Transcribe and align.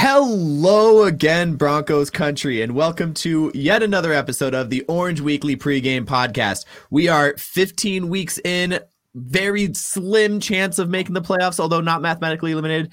Hello 0.00 1.02
again, 1.02 1.56
Broncos 1.56 2.08
country, 2.08 2.62
and 2.62 2.76
welcome 2.76 3.12
to 3.14 3.50
yet 3.52 3.82
another 3.82 4.12
episode 4.12 4.54
of 4.54 4.70
the 4.70 4.82
Orange 4.82 5.20
Weekly 5.20 5.56
pregame 5.56 6.04
podcast. 6.04 6.66
We 6.88 7.08
are 7.08 7.36
15 7.36 8.08
weeks 8.08 8.38
in, 8.44 8.78
very 9.16 9.74
slim 9.74 10.38
chance 10.38 10.78
of 10.78 10.88
making 10.88 11.14
the 11.14 11.20
playoffs, 11.20 11.58
although 11.58 11.80
not 11.80 12.00
mathematically 12.00 12.52
eliminated. 12.52 12.92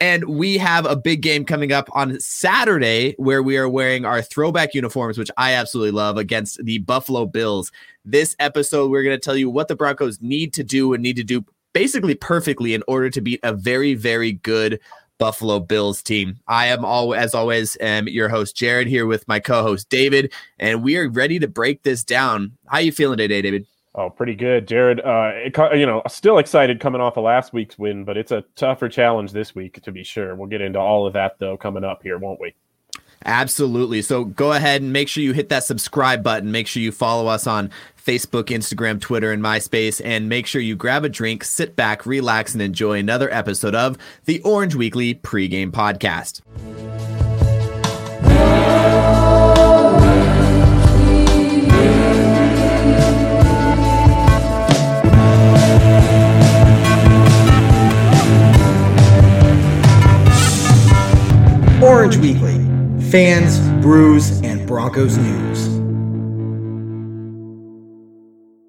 And 0.00 0.24
we 0.24 0.56
have 0.56 0.86
a 0.86 0.96
big 0.96 1.20
game 1.20 1.44
coming 1.44 1.72
up 1.72 1.90
on 1.92 2.18
Saturday 2.20 3.14
where 3.18 3.42
we 3.42 3.58
are 3.58 3.68
wearing 3.68 4.06
our 4.06 4.22
throwback 4.22 4.72
uniforms, 4.72 5.18
which 5.18 5.30
I 5.36 5.52
absolutely 5.52 5.90
love, 5.90 6.16
against 6.16 6.64
the 6.64 6.78
Buffalo 6.78 7.26
Bills. 7.26 7.70
This 8.06 8.34
episode, 8.38 8.90
we're 8.90 9.02
going 9.02 9.14
to 9.14 9.22
tell 9.22 9.36
you 9.36 9.50
what 9.50 9.68
the 9.68 9.76
Broncos 9.76 10.22
need 10.22 10.54
to 10.54 10.64
do 10.64 10.94
and 10.94 11.02
need 11.02 11.16
to 11.16 11.22
do 11.22 11.44
basically 11.74 12.14
perfectly 12.14 12.72
in 12.72 12.82
order 12.88 13.10
to 13.10 13.20
beat 13.20 13.40
a 13.42 13.52
very, 13.52 13.92
very 13.92 14.32
good 14.32 14.80
Buffalo 15.18 15.60
Bills 15.60 16.02
team. 16.02 16.38
I 16.46 16.66
am 16.66 16.84
all 16.84 17.14
as 17.14 17.34
always 17.34 17.76
am 17.80 18.08
your 18.08 18.28
host 18.28 18.56
Jared 18.56 18.88
here 18.88 19.06
with 19.06 19.26
my 19.28 19.40
co-host 19.40 19.88
David, 19.88 20.32
and 20.58 20.82
we 20.82 20.96
are 20.96 21.08
ready 21.08 21.38
to 21.38 21.48
break 21.48 21.82
this 21.82 22.04
down. 22.04 22.52
How 22.66 22.78
you 22.78 22.92
feeling 22.92 23.18
today, 23.18 23.42
David? 23.42 23.66
Oh, 23.94 24.10
pretty 24.10 24.34
good, 24.34 24.68
Jared. 24.68 25.00
Uh, 25.00 25.30
it, 25.34 25.78
you 25.78 25.86
know, 25.86 26.02
still 26.06 26.36
excited 26.36 26.80
coming 26.80 27.00
off 27.00 27.16
of 27.16 27.24
last 27.24 27.54
week's 27.54 27.78
win, 27.78 28.04
but 28.04 28.18
it's 28.18 28.30
a 28.30 28.44
tougher 28.54 28.90
challenge 28.90 29.32
this 29.32 29.54
week 29.54 29.80
to 29.82 29.90
be 29.90 30.04
sure. 30.04 30.34
We'll 30.34 30.48
get 30.48 30.60
into 30.60 30.78
all 30.78 31.06
of 31.06 31.14
that 31.14 31.38
though 31.38 31.56
coming 31.56 31.82
up 31.82 32.02
here, 32.02 32.18
won't 32.18 32.40
we? 32.40 32.54
Absolutely. 33.24 34.02
So 34.02 34.24
go 34.24 34.52
ahead 34.52 34.82
and 34.82 34.92
make 34.92 35.08
sure 35.08 35.22
you 35.22 35.32
hit 35.32 35.48
that 35.48 35.64
subscribe 35.64 36.22
button. 36.22 36.52
Make 36.52 36.66
sure 36.66 36.82
you 36.82 36.92
follow 36.92 37.26
us 37.26 37.46
on 37.46 37.70
Facebook, 38.06 38.44
Instagram, 38.44 39.00
Twitter, 39.00 39.32
and 39.32 39.42
MySpace. 39.42 40.00
And 40.04 40.28
make 40.28 40.46
sure 40.46 40.60
you 40.60 40.76
grab 40.76 41.04
a 41.04 41.08
drink, 41.08 41.42
sit 41.42 41.74
back, 41.74 42.06
relax, 42.06 42.52
and 42.52 42.62
enjoy 42.62 42.98
another 42.98 43.32
episode 43.32 43.74
of 43.74 43.98
the 44.26 44.40
Orange 44.42 44.74
Weekly 44.76 45.14
pregame 45.14 45.72
podcast. 45.72 46.42
Orange 61.82 62.16
Weekly 62.16 62.66
fans, 63.10 63.60
brews, 63.82 64.40
and 64.42 64.66
Broncos 64.66 65.16
news. 65.16 65.55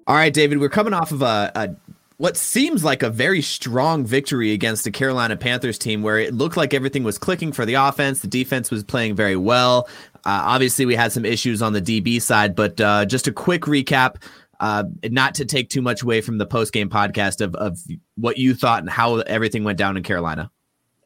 All 0.08 0.14
right, 0.14 0.32
David, 0.32 0.58
we're 0.58 0.70
coming 0.70 0.94
off 0.94 1.12
of 1.12 1.20
a, 1.20 1.52
a 1.54 1.68
what 2.16 2.34
seems 2.34 2.82
like 2.82 3.02
a 3.02 3.10
very 3.10 3.42
strong 3.42 4.06
victory 4.06 4.52
against 4.52 4.84
the 4.84 4.90
Carolina 4.90 5.36
Panthers 5.36 5.76
team 5.76 6.00
where 6.00 6.18
it 6.18 6.32
looked 6.32 6.56
like 6.56 6.72
everything 6.72 7.04
was 7.04 7.18
clicking 7.18 7.52
for 7.52 7.66
the 7.66 7.74
offense. 7.74 8.20
The 8.20 8.26
defense 8.26 8.70
was 8.70 8.82
playing 8.82 9.16
very 9.16 9.36
well. 9.36 9.86
Uh, 10.24 10.40
obviously, 10.46 10.86
we 10.86 10.94
had 10.94 11.12
some 11.12 11.26
issues 11.26 11.60
on 11.60 11.74
the 11.74 11.82
DB 11.82 12.22
side, 12.22 12.56
but 12.56 12.80
uh, 12.80 13.04
just 13.04 13.28
a 13.28 13.32
quick 13.32 13.64
recap, 13.64 14.22
uh, 14.60 14.84
not 15.04 15.34
to 15.34 15.44
take 15.44 15.68
too 15.68 15.82
much 15.82 16.02
away 16.02 16.22
from 16.22 16.38
the 16.38 16.46
post 16.46 16.72
game 16.72 16.88
podcast 16.88 17.42
of, 17.42 17.54
of 17.56 17.78
what 18.16 18.38
you 18.38 18.54
thought 18.54 18.80
and 18.80 18.88
how 18.88 19.16
everything 19.16 19.62
went 19.62 19.76
down 19.76 19.98
in 19.98 20.02
Carolina. 20.02 20.50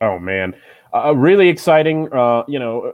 Oh, 0.00 0.20
man. 0.20 0.54
Really 1.12 1.48
exciting. 1.48 2.08
Uh, 2.12 2.44
you 2.46 2.60
know, 2.60 2.92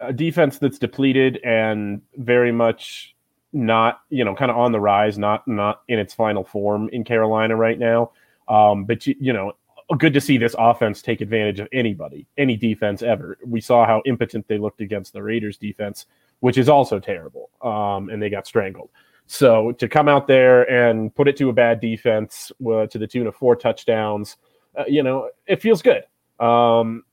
a 0.00 0.12
defense 0.12 0.58
that's 0.58 0.78
depleted 0.78 1.40
and 1.42 2.02
very 2.18 2.52
much 2.52 3.13
not, 3.54 4.00
you 4.10 4.24
know, 4.24 4.34
kind 4.34 4.50
of 4.50 4.56
on 4.56 4.72
the 4.72 4.80
rise, 4.80 5.16
not 5.16 5.46
not 5.48 5.82
in 5.88 5.98
its 5.98 6.12
final 6.12 6.44
form 6.44 6.88
in 6.90 7.04
Carolina 7.04 7.56
right 7.56 7.78
now. 7.78 8.10
Um, 8.48 8.84
but 8.84 9.06
you, 9.06 9.14
you 9.18 9.32
know, 9.32 9.52
good 9.98 10.12
to 10.12 10.20
see 10.20 10.36
this 10.36 10.54
offense 10.58 11.00
take 11.00 11.20
advantage 11.20 11.60
of 11.60 11.68
anybody, 11.72 12.26
any 12.36 12.56
defense 12.56 13.02
ever. 13.02 13.38
We 13.46 13.60
saw 13.60 13.86
how 13.86 14.02
impotent 14.06 14.48
they 14.48 14.58
looked 14.58 14.80
against 14.80 15.12
the 15.12 15.22
Raiders 15.22 15.56
defense, 15.56 16.06
which 16.40 16.58
is 16.58 16.68
also 16.68 16.98
terrible, 16.98 17.50
um, 17.62 18.10
and 18.10 18.20
they 18.20 18.28
got 18.28 18.46
strangled. 18.46 18.90
So 19.26 19.72
to 19.72 19.88
come 19.88 20.08
out 20.08 20.26
there 20.26 20.70
and 20.70 21.14
put 21.14 21.28
it 21.28 21.36
to 21.38 21.48
a 21.48 21.52
bad 21.52 21.80
defense 21.80 22.52
uh, 22.66 22.86
to 22.86 22.98
the 22.98 23.06
tune 23.06 23.26
of 23.26 23.34
four 23.34 23.56
touchdowns, 23.56 24.36
uh, 24.76 24.84
you 24.86 25.02
know, 25.02 25.30
it 25.46 25.62
feels 25.62 25.80
good. 25.80 26.04
Um, 26.40 27.04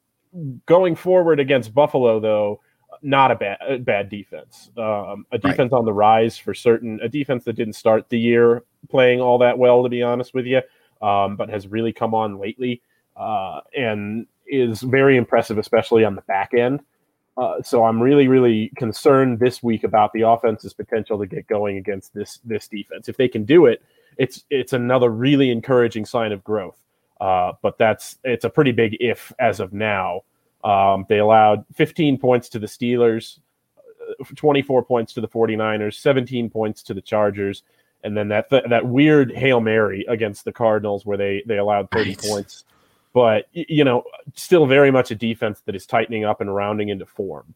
going 0.65 0.95
forward 0.95 1.39
against 1.39 1.73
Buffalo, 1.73 2.19
though, 2.19 2.61
not 3.01 3.31
a 3.31 3.35
bad 3.35 3.57
a 3.67 3.77
bad 3.77 4.09
defense. 4.09 4.69
Um, 4.77 5.25
a 5.31 5.37
defense 5.37 5.71
right. 5.71 5.79
on 5.79 5.85
the 5.85 5.93
rise 5.93 6.37
for 6.37 6.53
certain. 6.53 6.99
A 7.01 7.09
defense 7.09 7.43
that 7.45 7.53
didn't 7.53 7.73
start 7.73 8.09
the 8.09 8.19
year 8.19 8.63
playing 8.89 9.21
all 9.21 9.37
that 9.39 9.57
well, 9.57 9.83
to 9.83 9.89
be 9.89 10.03
honest 10.03 10.33
with 10.33 10.45
you, 10.45 10.61
um, 11.01 11.35
but 11.35 11.49
has 11.49 11.67
really 11.67 11.93
come 11.93 12.13
on 12.13 12.39
lately 12.39 12.81
uh, 13.15 13.61
and 13.75 14.27
is 14.47 14.81
very 14.81 15.17
impressive, 15.17 15.57
especially 15.57 16.03
on 16.03 16.15
the 16.15 16.21
back 16.23 16.53
end. 16.53 16.81
Uh, 17.37 17.61
so 17.61 17.85
I'm 17.85 18.01
really, 18.01 18.27
really 18.27 18.71
concerned 18.75 19.39
this 19.39 19.63
week 19.63 19.83
about 19.83 20.11
the 20.13 20.21
offense's 20.21 20.73
potential 20.73 21.17
to 21.19 21.25
get 21.25 21.47
going 21.47 21.77
against 21.77 22.13
this 22.13 22.39
this 22.43 22.67
defense. 22.67 23.07
If 23.07 23.17
they 23.17 23.27
can 23.27 23.45
do 23.45 23.65
it, 23.65 23.81
it's 24.17 24.43
it's 24.49 24.73
another 24.73 25.09
really 25.09 25.49
encouraging 25.49 26.05
sign 26.05 26.31
of 26.31 26.43
growth. 26.43 26.77
Uh, 27.19 27.53
but 27.61 27.77
that's 27.77 28.17
it's 28.23 28.45
a 28.45 28.49
pretty 28.49 28.71
big 28.71 28.97
if 28.99 29.31
as 29.39 29.59
of 29.59 29.73
now. 29.73 30.21
Um, 30.63 31.05
they 31.09 31.19
allowed 31.19 31.65
15 31.73 32.17
points 32.17 32.49
to 32.49 32.59
the 32.59 32.67
Steelers, 32.67 33.39
uh, 34.19 34.23
24 34.35 34.83
points 34.83 35.13
to 35.13 35.21
the 35.21 35.27
49ers, 35.27 35.95
17 35.95 36.49
points 36.49 36.83
to 36.83 36.93
the 36.93 37.01
Chargers, 37.01 37.63
and 38.03 38.15
then 38.15 38.27
that 38.29 38.49
th- 38.49 38.63
that 38.69 38.85
weird 38.85 39.31
Hail 39.31 39.61
Mary 39.61 40.05
against 40.07 40.45
the 40.45 40.51
Cardinals 40.51 41.05
where 41.05 41.17
they 41.17 41.43
they 41.45 41.57
allowed 41.57 41.89
30 41.91 42.09
right. 42.09 42.19
points. 42.19 42.65
But 43.13 43.47
you 43.51 43.83
know, 43.83 44.03
still 44.35 44.65
very 44.65 44.91
much 44.91 45.11
a 45.11 45.15
defense 45.15 45.61
that 45.65 45.75
is 45.75 45.85
tightening 45.85 46.23
up 46.23 46.41
and 46.41 46.53
rounding 46.53 46.89
into 46.89 47.05
form 47.05 47.53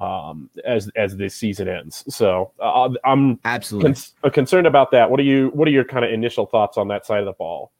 um, 0.00 0.50
as 0.64 0.90
as 0.96 1.16
this 1.16 1.34
season 1.34 1.68
ends. 1.68 2.04
So 2.14 2.52
uh, 2.60 2.90
I'm 3.04 3.40
absolutely 3.44 3.94
con- 4.22 4.30
concerned 4.30 4.66
about 4.66 4.90
that. 4.92 5.10
What 5.10 5.20
are 5.20 5.24
you 5.24 5.48
What 5.54 5.66
are 5.68 5.70
your 5.70 5.84
kind 5.84 6.04
of 6.04 6.12
initial 6.12 6.46
thoughts 6.46 6.76
on 6.76 6.88
that 6.88 7.06
side 7.06 7.20
of 7.20 7.26
the 7.26 7.32
ball? 7.32 7.72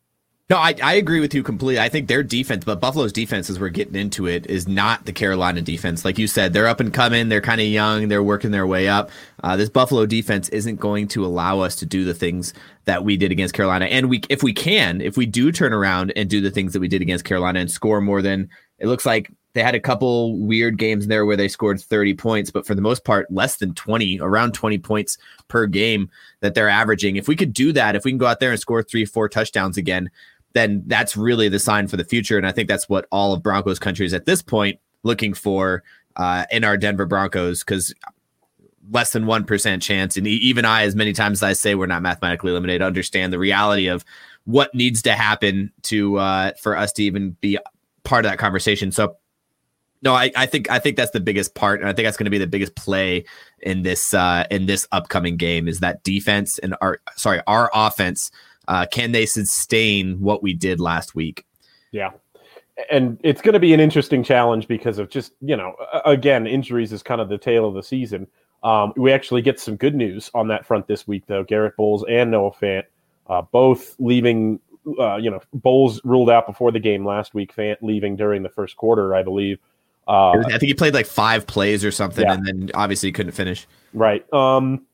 No, 0.51 0.57
I, 0.57 0.75
I 0.83 0.95
agree 0.95 1.21
with 1.21 1.35
you 1.35 1.43
completely. 1.43 1.79
I 1.79 1.91
think 1.91 2.09
their 2.09 2.23
defense, 2.23 2.65
but 2.65 2.81
Buffalo's 2.81 3.13
defense, 3.13 3.51
as 3.51 3.61
we're 3.61 3.69
getting 3.69 3.97
into 3.97 4.27
it, 4.27 4.47
is 4.47 4.67
not 4.67 5.05
the 5.05 5.13
Carolina 5.13 5.61
defense. 5.61 6.07
Like 6.07 6.17
you 6.17 6.27
said, 6.27 6.55
they're 6.55 6.67
up 6.67 6.81
and 6.81 6.93
coming. 6.93 7.29
They're 7.29 7.43
kind 7.43 7.61
of 7.61 7.67
young. 7.67 8.09
They're 8.09 8.23
working 8.23 8.51
their 8.51 8.67
way 8.67 8.89
up. 8.89 9.11
Uh, 9.45 9.59
this 9.59 9.69
Buffalo 9.69 10.07
defense 10.07 10.49
isn't 10.49 10.77
going 10.77 11.09
to 11.09 11.27
allow 11.27 11.61
us 11.61 11.77
to 11.77 11.87
do 11.87 12.07
the 12.07 12.15
things 12.15 12.55
that 12.87 13.05
we 13.05 13.19
did 13.19 13.31
against 13.31 13.55
Carolina. 13.55 13.85
And 13.87 14.09
we, 14.09 14.23
if 14.31 14.43
we 14.43 14.55
can, 14.55 15.03
if 15.03 15.19
we 15.19 15.27
do 15.27 15.53
turn 15.53 15.75
around 15.75 16.15
and 16.17 16.31
do 16.31 16.41
the 16.41 16.51
things 16.51 16.73
that 16.73 16.81
we 16.81 16.89
did 16.89 17.03
against 17.03 17.27
Carolina 17.27 17.61
and 17.61 17.71
score 17.71 18.01
more 18.01 18.23
than 18.23 18.49
it 18.79 18.87
looks 18.87 19.05
like 19.05 19.31
they 19.53 19.63
had 19.63 19.75
a 19.75 19.81
couple 19.81 20.39
weird 20.39 20.79
games 20.79 21.09
there 21.09 21.27
where 21.27 21.37
they 21.37 21.49
scored 21.49 21.81
30 21.81 22.15
points, 22.15 22.51
but 22.51 22.67
for 22.67 22.75
the 22.75 22.81
most 22.81 23.05
part, 23.05 23.31
less 23.31 23.57
than 23.57 23.75
20, 23.75 24.21
around 24.21 24.55
20 24.55 24.79
points 24.79 25.19
per 25.49 25.67
game 25.67 26.09
that 26.41 26.55
they're 26.55 26.69
averaging. 26.69 27.17
If 27.17 27.29
we 27.29 27.37
could 27.37 27.53
do 27.53 27.73
that, 27.73 27.97
if 27.97 28.05
we 28.05 28.11
can 28.11 28.19
go 28.19 28.27
out 28.27 28.41
there 28.41 28.53
and 28.53 28.61
score 28.61 28.83
three, 28.83 29.05
four 29.05 29.29
touchdowns 29.29 29.77
again, 29.77 30.11
then 30.59 30.83
that's 30.87 31.17
really 31.17 31.49
the 31.49 31.59
sign 31.59 31.87
for 31.87 31.97
the 31.97 32.05
future. 32.05 32.37
And 32.37 32.47
I 32.47 32.53
think 32.53 32.69
that's 32.69 32.89
what 32.89 33.07
all 33.11 33.33
of 33.33 33.43
Broncos 33.43 33.79
country 33.79 34.05
is 34.05 34.13
at 34.13 34.27
this 34.27 34.43
point 34.43 34.79
looking 35.05 35.33
for 35.33 35.85
uh, 36.17 36.45
in 36.51 36.65
our 36.65 36.77
Denver 36.77 37.07
Broncos 37.07 37.61
because 37.61 37.95
less 38.91 39.13
than 39.13 39.25
1% 39.25 39.83
chance. 39.83 40.17
And 40.17 40.27
even 40.27 40.65
I, 40.65 40.83
as 40.83 40.97
many 40.97 41.13
times 41.13 41.39
as 41.39 41.43
I 41.43 41.53
say 41.53 41.75
we're 41.75 41.87
not 41.87 42.03
mathematically 42.03 42.51
eliminated, 42.51 42.83
understand 42.83 43.33
the 43.33 43.39
reality 43.39 43.87
of 43.87 44.05
what 44.45 44.75
needs 44.75 45.03
to 45.03 45.13
happen 45.13 45.73
to 45.83 46.17
uh, 46.17 46.53
for 46.61 46.77
us 46.77 46.93
to 46.95 47.03
even 47.05 47.37
be 47.41 47.59
part 48.03 48.25
of 48.25 48.31
that 48.31 48.39
conversation. 48.39 48.91
So 48.91 49.17
no, 50.01 50.15
I, 50.15 50.31
I 50.37 50.47
think 50.47 50.71
I 50.71 50.79
think 50.79 50.97
that's 50.97 51.11
the 51.11 51.21
biggest 51.21 51.55
part, 51.55 51.81
and 51.81 51.89
I 51.89 51.93
think 51.93 52.07
that's 52.07 52.17
going 52.17 52.27
to 52.27 52.31
be 52.31 52.39
the 52.39 52.47
biggest 52.47 52.77
play 52.77 53.25
in 53.61 53.83
this 53.83 54.15
uh, 54.15 54.45
in 54.51 54.67
this 54.67 54.87
upcoming 54.93 55.37
game 55.37 55.67
is 55.67 55.81
that 55.81 56.05
defense 56.05 56.59
and 56.61 56.77
our 56.81 57.01
sorry 57.17 57.43
our 57.49 57.69
offense 57.75 58.31
uh, 58.69 58.87
can 58.91 59.13
they 59.13 59.27
sustain 59.27 60.21
what 60.21 60.43
we 60.43 60.55
did 60.55 60.79
last 60.79 61.15
week? 61.15 61.45
Yeah. 61.91 62.11
and 62.91 63.19
it's 63.25 63.43
going 63.43 63.55
to 63.55 63.59
be 63.59 63.75
an 63.75 63.81
interesting 63.81 64.23
challenge 64.23 64.69
because 64.69 64.99
of 64.99 65.11
just 65.11 65.33
you 65.41 65.57
know 65.57 65.75
again 66.05 66.47
injuries 66.47 66.93
is 66.93 67.03
kind 67.03 67.21
of 67.21 67.29
the 67.29 67.39
tale 67.39 67.67
of 67.67 67.75
the 67.75 67.83
season. 67.83 68.29
Um, 68.63 68.93
we 68.97 69.13
actually 69.13 69.43
get 69.43 69.59
some 69.59 69.77
good 69.77 69.95
news 69.95 70.31
on 70.35 70.49
that 70.49 70.67
front 70.67 70.87
this 70.87 71.09
week 71.09 71.25
though. 71.27 71.43
Garett 71.43 71.77
Bolles 71.77 72.05
and 72.09 72.31
Noah 72.31 72.53
Fant 72.53 72.85
uh, 73.29 73.43
both 73.43 73.97
leaving. 73.99 74.61
Uh, 74.99 75.17
you 75.17 75.31
know, 75.31 75.41
Bolles 75.53 76.01
ruled 76.05 76.31
out 76.31 76.47
before 76.47 76.73
the 76.73 76.81
game 76.81 77.05
last 77.05 77.35
week. 77.35 77.55
Fant 77.55 77.77
leaving 77.83 78.17
during 78.17 78.43
the 78.43 78.49
first 78.49 78.77
quarter, 78.77 79.15
I 79.15 79.23
believe. 79.23 79.59
Uh, 80.07 80.31
I 80.47 80.51
think 80.53 80.63
he 80.63 80.75
played 80.75 80.95
like 80.95 81.07
five 81.07 81.47
plays 81.47 81.85
or 81.85 81.91
something, 81.91 82.25
yeah. 82.25 82.33
and 82.33 82.47
then 82.47 82.71
obviously 82.73 83.13
couldn't 83.13 83.33
finish. 83.33 83.67
Right. 83.93 84.31
Um, 84.33 84.87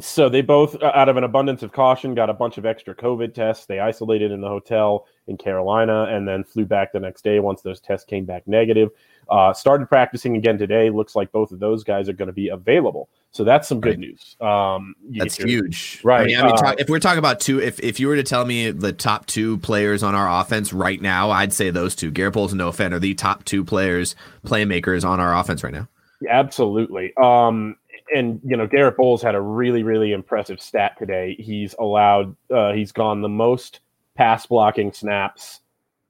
so 0.00 0.28
they 0.28 0.42
both, 0.42 0.74
uh, 0.82 0.90
out 0.94 1.08
of 1.08 1.16
an 1.16 1.24
abundance 1.24 1.62
of 1.62 1.72
caution, 1.72 2.14
got 2.14 2.28
a 2.28 2.34
bunch 2.34 2.58
of 2.58 2.66
extra 2.66 2.94
COVID 2.94 3.32
tests. 3.32 3.66
They 3.66 3.78
isolated 3.78 4.32
in 4.32 4.40
the 4.40 4.48
hotel 4.48 5.06
in 5.28 5.36
Carolina 5.36 6.06
and 6.10 6.26
then 6.26 6.42
flew 6.42 6.64
back 6.64 6.92
the 6.92 7.00
next 7.00 7.22
day 7.22 7.38
once 7.40 7.62
those 7.62 7.80
tests 7.80 8.04
came 8.04 8.24
back 8.24 8.46
negative. 8.46 8.90
Uh, 9.28 9.52
started 9.52 9.88
practicing 9.88 10.36
again 10.36 10.58
today. 10.58 10.90
Looks 10.90 11.14
like 11.14 11.32
both 11.32 11.52
of 11.52 11.60
those 11.60 11.84
guys 11.84 12.08
are 12.08 12.12
going 12.12 12.26
to 12.26 12.32
be 12.32 12.48
available. 12.48 13.08
So 13.30 13.42
that's 13.42 13.66
some 13.66 13.80
good 13.80 13.90
right. 13.90 13.98
news. 13.98 14.36
Um, 14.40 14.94
that's 15.10 15.38
your, 15.38 15.48
huge, 15.48 16.00
right? 16.04 16.22
I 16.22 16.26
mean, 16.26 16.36
I 16.38 16.42
mean 16.42 16.52
uh, 16.52 16.56
talk, 16.56 16.80
if 16.80 16.88
we're 16.88 17.00
talking 17.00 17.18
about 17.18 17.40
two, 17.40 17.60
if 17.60 17.80
if 17.80 17.98
you 17.98 18.08
were 18.08 18.16
to 18.16 18.22
tell 18.22 18.44
me 18.44 18.70
the 18.70 18.92
top 18.92 19.26
two 19.26 19.58
players 19.58 20.02
on 20.02 20.14
our 20.14 20.40
offense 20.40 20.72
right 20.72 21.00
now, 21.00 21.30
I'd 21.30 21.52
say 21.52 21.70
those 21.70 21.96
two, 21.96 22.10
Garett 22.10 22.34
Bolles 22.34 22.52
and 22.52 22.60
Fant, 22.60 22.92
are 22.92 22.98
the 22.98 23.14
top 23.14 23.44
two 23.44 23.64
players, 23.64 24.14
playmakers 24.44 25.04
on 25.04 25.20
our 25.20 25.36
offense 25.36 25.64
right 25.64 25.72
now. 25.72 25.88
Absolutely. 26.28 27.12
Um, 27.16 27.76
and 28.14 28.40
you 28.44 28.56
know 28.56 28.66
Garett 28.66 28.96
Bolles 28.96 29.22
had 29.22 29.34
a 29.34 29.40
really 29.40 29.82
really 29.82 30.12
impressive 30.12 30.60
stat 30.60 30.96
today. 30.98 31.36
He's 31.38 31.74
allowed 31.78 32.34
uh, 32.50 32.72
he's 32.72 32.92
gone 32.92 33.20
the 33.20 33.28
most 33.28 33.80
pass 34.14 34.46
blocking 34.46 34.92
snaps 34.92 35.60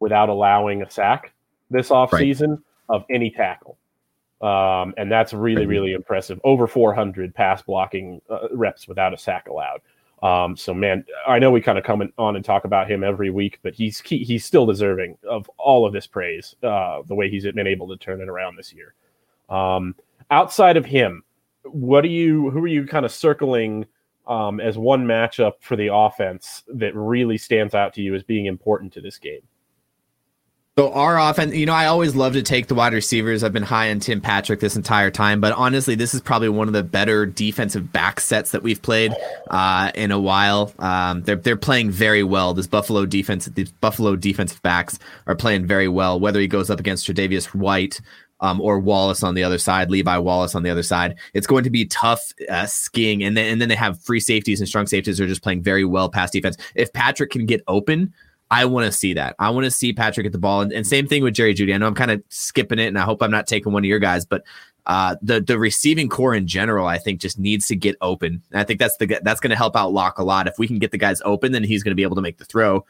without 0.00 0.28
allowing 0.28 0.82
a 0.82 0.90
sack 0.90 1.32
this 1.70 1.88
offseason 1.88 2.48
right. 2.48 2.58
of 2.88 3.04
any 3.10 3.30
tackle. 3.30 3.78
Um, 4.40 4.92
and 4.96 5.10
that's 5.10 5.32
really 5.32 5.66
really 5.66 5.92
impressive. 5.92 6.40
Over 6.44 6.66
400 6.66 7.34
pass 7.34 7.62
blocking 7.62 8.20
uh, 8.28 8.48
reps 8.52 8.88
without 8.88 9.14
a 9.14 9.18
sack 9.18 9.48
allowed. 9.48 9.80
Um, 10.22 10.56
so 10.56 10.72
man, 10.72 11.04
I 11.26 11.38
know 11.38 11.50
we 11.50 11.60
kind 11.60 11.76
of 11.76 11.84
come 11.84 12.10
on 12.16 12.36
and 12.36 12.44
talk 12.44 12.64
about 12.64 12.90
him 12.90 13.04
every 13.04 13.30
week, 13.30 13.58
but 13.62 13.74
he's 13.74 14.00
he, 14.00 14.18
he's 14.18 14.44
still 14.44 14.66
deserving 14.66 15.18
of 15.28 15.50
all 15.58 15.86
of 15.86 15.92
this 15.92 16.06
praise. 16.06 16.56
Uh, 16.62 17.02
the 17.06 17.14
way 17.14 17.30
he's 17.30 17.44
been 17.44 17.66
able 17.66 17.88
to 17.88 17.96
turn 17.96 18.20
it 18.20 18.28
around 18.28 18.56
this 18.56 18.72
year. 18.72 18.94
Um, 19.48 19.94
outside 20.30 20.76
of 20.76 20.86
him, 20.86 21.22
what 21.64 22.02
do 22.02 22.08
you 22.08 22.50
who 22.50 22.60
are 22.60 22.68
you 22.68 22.86
kind 22.86 23.04
of 23.04 23.12
circling 23.12 23.86
um, 24.26 24.60
as 24.60 24.78
one 24.78 25.06
matchup 25.06 25.54
for 25.60 25.76
the 25.76 25.92
offense 25.92 26.62
that 26.68 26.94
really 26.94 27.38
stands 27.38 27.74
out 27.74 27.94
to 27.94 28.02
you 28.02 28.14
as 28.14 28.22
being 28.22 28.46
important 28.46 28.92
to 28.94 29.00
this 29.00 29.18
game? 29.18 29.42
So 30.76 30.92
our 30.92 31.20
offense, 31.20 31.54
you 31.54 31.66
know, 31.66 31.72
I 31.72 31.86
always 31.86 32.16
love 32.16 32.32
to 32.32 32.42
take 32.42 32.66
the 32.66 32.74
wide 32.74 32.94
receivers. 32.94 33.44
I've 33.44 33.52
been 33.52 33.62
high 33.62 33.92
on 33.92 34.00
Tim 34.00 34.20
Patrick 34.20 34.58
this 34.58 34.74
entire 34.74 35.08
time, 35.08 35.40
but 35.40 35.52
honestly, 35.52 35.94
this 35.94 36.14
is 36.14 36.20
probably 36.20 36.48
one 36.48 36.66
of 36.66 36.74
the 36.74 36.82
better 36.82 37.26
defensive 37.26 37.92
back 37.92 38.18
sets 38.18 38.50
that 38.50 38.64
we've 38.64 38.82
played 38.82 39.14
uh, 39.52 39.92
in 39.94 40.10
a 40.10 40.18
while. 40.18 40.72
Um, 40.80 41.22
they're 41.22 41.36
they're 41.36 41.56
playing 41.56 41.92
very 41.92 42.24
well. 42.24 42.54
This 42.54 42.66
Buffalo 42.66 43.06
defense, 43.06 43.46
these 43.46 43.70
Buffalo 43.70 44.16
defensive 44.16 44.60
backs 44.62 44.98
are 45.28 45.36
playing 45.36 45.64
very 45.64 45.86
well. 45.86 46.18
Whether 46.18 46.40
he 46.40 46.48
goes 46.48 46.70
up 46.70 46.80
against 46.80 47.06
Tre'Davious 47.06 47.54
White 47.54 48.00
um, 48.40 48.60
or 48.60 48.78
Wallace 48.78 49.22
on 49.22 49.34
the 49.34 49.44
other 49.44 49.58
side, 49.58 49.90
Levi 49.90 50.18
Wallace 50.18 50.54
on 50.54 50.62
the 50.62 50.70
other 50.70 50.82
side. 50.82 51.16
It's 51.32 51.46
going 51.46 51.64
to 51.64 51.70
be 51.70 51.86
tough 51.86 52.32
uh, 52.48 52.66
skiing, 52.66 53.22
and 53.22 53.36
then 53.36 53.52
and 53.52 53.60
then 53.60 53.68
they 53.68 53.74
have 53.74 54.00
free 54.02 54.20
safeties 54.20 54.60
and 54.60 54.68
strong 54.68 54.86
safeties 54.86 55.18
who 55.18 55.24
are 55.24 55.28
just 55.28 55.42
playing 55.42 55.62
very 55.62 55.84
well 55.84 56.08
pass 56.08 56.30
defense. 56.30 56.56
If 56.74 56.92
Patrick 56.92 57.30
can 57.30 57.46
get 57.46 57.62
open, 57.68 58.12
I 58.50 58.64
want 58.66 58.86
to 58.86 58.92
see 58.92 59.14
that. 59.14 59.36
I 59.38 59.50
want 59.50 59.64
to 59.64 59.70
see 59.70 59.92
Patrick 59.92 60.26
at 60.26 60.32
the 60.32 60.38
ball, 60.38 60.60
and, 60.60 60.72
and 60.72 60.86
same 60.86 61.06
thing 61.06 61.22
with 61.22 61.34
Jerry 61.34 61.54
Jeudy. 61.54 61.74
I 61.74 61.78
know 61.78 61.86
I'm 61.86 61.94
kind 61.94 62.10
of 62.10 62.22
skipping 62.28 62.78
it, 62.78 62.86
and 62.86 62.98
I 62.98 63.02
hope 63.02 63.22
I'm 63.22 63.30
not 63.30 63.46
taking 63.46 63.72
one 63.72 63.84
of 63.84 63.88
your 63.88 63.98
guys, 63.98 64.26
but 64.26 64.44
uh, 64.86 65.16
the 65.22 65.40
the 65.40 65.58
receiving 65.58 66.08
corps 66.08 66.34
in 66.34 66.46
general, 66.46 66.86
I 66.86 66.98
think, 66.98 67.20
just 67.20 67.38
needs 67.38 67.66
to 67.68 67.76
get 67.76 67.96
open. 68.00 68.42
And 68.50 68.60
I 68.60 68.64
think 68.64 68.80
that's 68.80 68.96
the 68.98 69.06
that's 69.22 69.40
going 69.40 69.50
to 69.50 69.56
help 69.56 69.76
out 69.76 69.92
Lock 69.92 70.18
a 70.18 70.24
lot. 70.24 70.46
If 70.46 70.58
we 70.58 70.66
can 70.66 70.78
get 70.78 70.90
the 70.90 70.98
guys 70.98 71.22
open, 71.24 71.52
then 71.52 71.64
he's 71.64 71.82
going 71.82 71.92
to 71.92 71.96
be 71.96 72.02
able 72.02 72.16
to 72.16 72.22
make 72.22 72.38
the 72.38 72.44
throw 72.44 72.84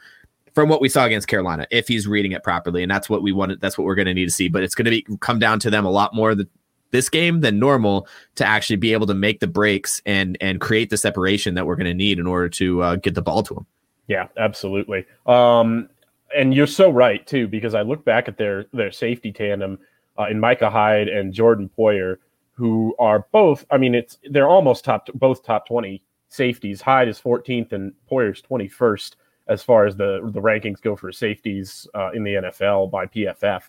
from 0.55 0.69
what 0.69 0.79
we 0.79 0.87
saw 0.87 1.05
against 1.05 1.27
Carolina, 1.27 1.67
if 1.69 1.87
he's 1.87 2.07
reading 2.07 2.31
it 2.31 2.41
properly, 2.41 2.81
and 2.81 2.89
that's 2.89 3.09
what 3.09 3.21
we 3.21 3.33
wanted. 3.33 3.59
That's 3.59 3.77
what 3.77 3.83
we're 3.83 3.95
going 3.95 4.07
to 4.07 4.13
need 4.13 4.25
to 4.25 4.31
see. 4.31 4.47
But 4.47 4.63
it's 4.63 4.73
going 4.73 4.85
to 4.85 4.91
be 4.91 5.05
come 5.19 5.37
down 5.37 5.59
to 5.59 5.69
them 5.69 5.85
a 5.85 5.91
lot 5.91 6.15
more 6.15 6.33
the, 6.33 6.47
this 6.91 7.09
game 7.09 7.41
than 7.41 7.59
normal 7.59 8.07
to 8.35 8.45
actually 8.45 8.77
be 8.77 8.93
able 8.93 9.05
to 9.07 9.13
make 9.13 9.41
the 9.41 9.47
breaks 9.47 10.01
and 10.05 10.37
and 10.39 10.61
create 10.61 10.89
the 10.89 10.97
separation 10.97 11.53
that 11.55 11.67
we're 11.67 11.75
going 11.75 11.85
to 11.85 11.93
need 11.93 12.17
in 12.17 12.25
order 12.25 12.49
to 12.49 12.81
uh, 12.81 12.95
get 12.95 13.13
the 13.13 13.21
ball 13.21 13.43
to 13.43 13.53
them. 13.53 13.65
Yeah, 14.07 14.27
absolutely. 14.37 15.05
Um, 15.25 15.89
and 16.35 16.53
you're 16.53 16.67
so 16.67 16.89
right 16.89 17.25
too, 17.27 17.47
because 17.47 17.75
I 17.75 17.81
look 17.81 18.05
back 18.05 18.27
at 18.29 18.37
their 18.37 18.65
their 18.71 18.91
safety 18.91 19.33
tandem 19.33 19.77
uh, 20.17 20.27
in 20.29 20.39
Micah 20.39 20.69
Hyde 20.69 21.09
and 21.09 21.33
Jordan 21.33 21.69
Poyer, 21.77 22.17
who 22.53 22.95
are 22.97 23.27
both. 23.33 23.65
I 23.71 23.77
mean, 23.77 23.93
it's 23.93 24.17
they're 24.31 24.47
almost 24.47 24.85
top 24.85 25.09
both 25.15 25.43
top 25.43 25.67
twenty 25.67 26.01
safeties. 26.29 26.81
Hyde 26.81 27.07
is 27.07 27.19
14th 27.19 27.71
and 27.71 27.93
Poyer's 28.11 28.41
21st 28.41 29.15
as 29.47 29.63
far 29.63 29.85
as 29.85 29.95
the 29.95 30.19
the 30.33 30.41
rankings 30.41 30.81
go 30.81 30.95
for 30.95 31.11
safeties 31.11 31.87
uh, 31.93 32.11
in 32.11 32.23
the 32.23 32.35
NFL 32.35 32.91
by 32.91 33.05
PFF. 33.05 33.63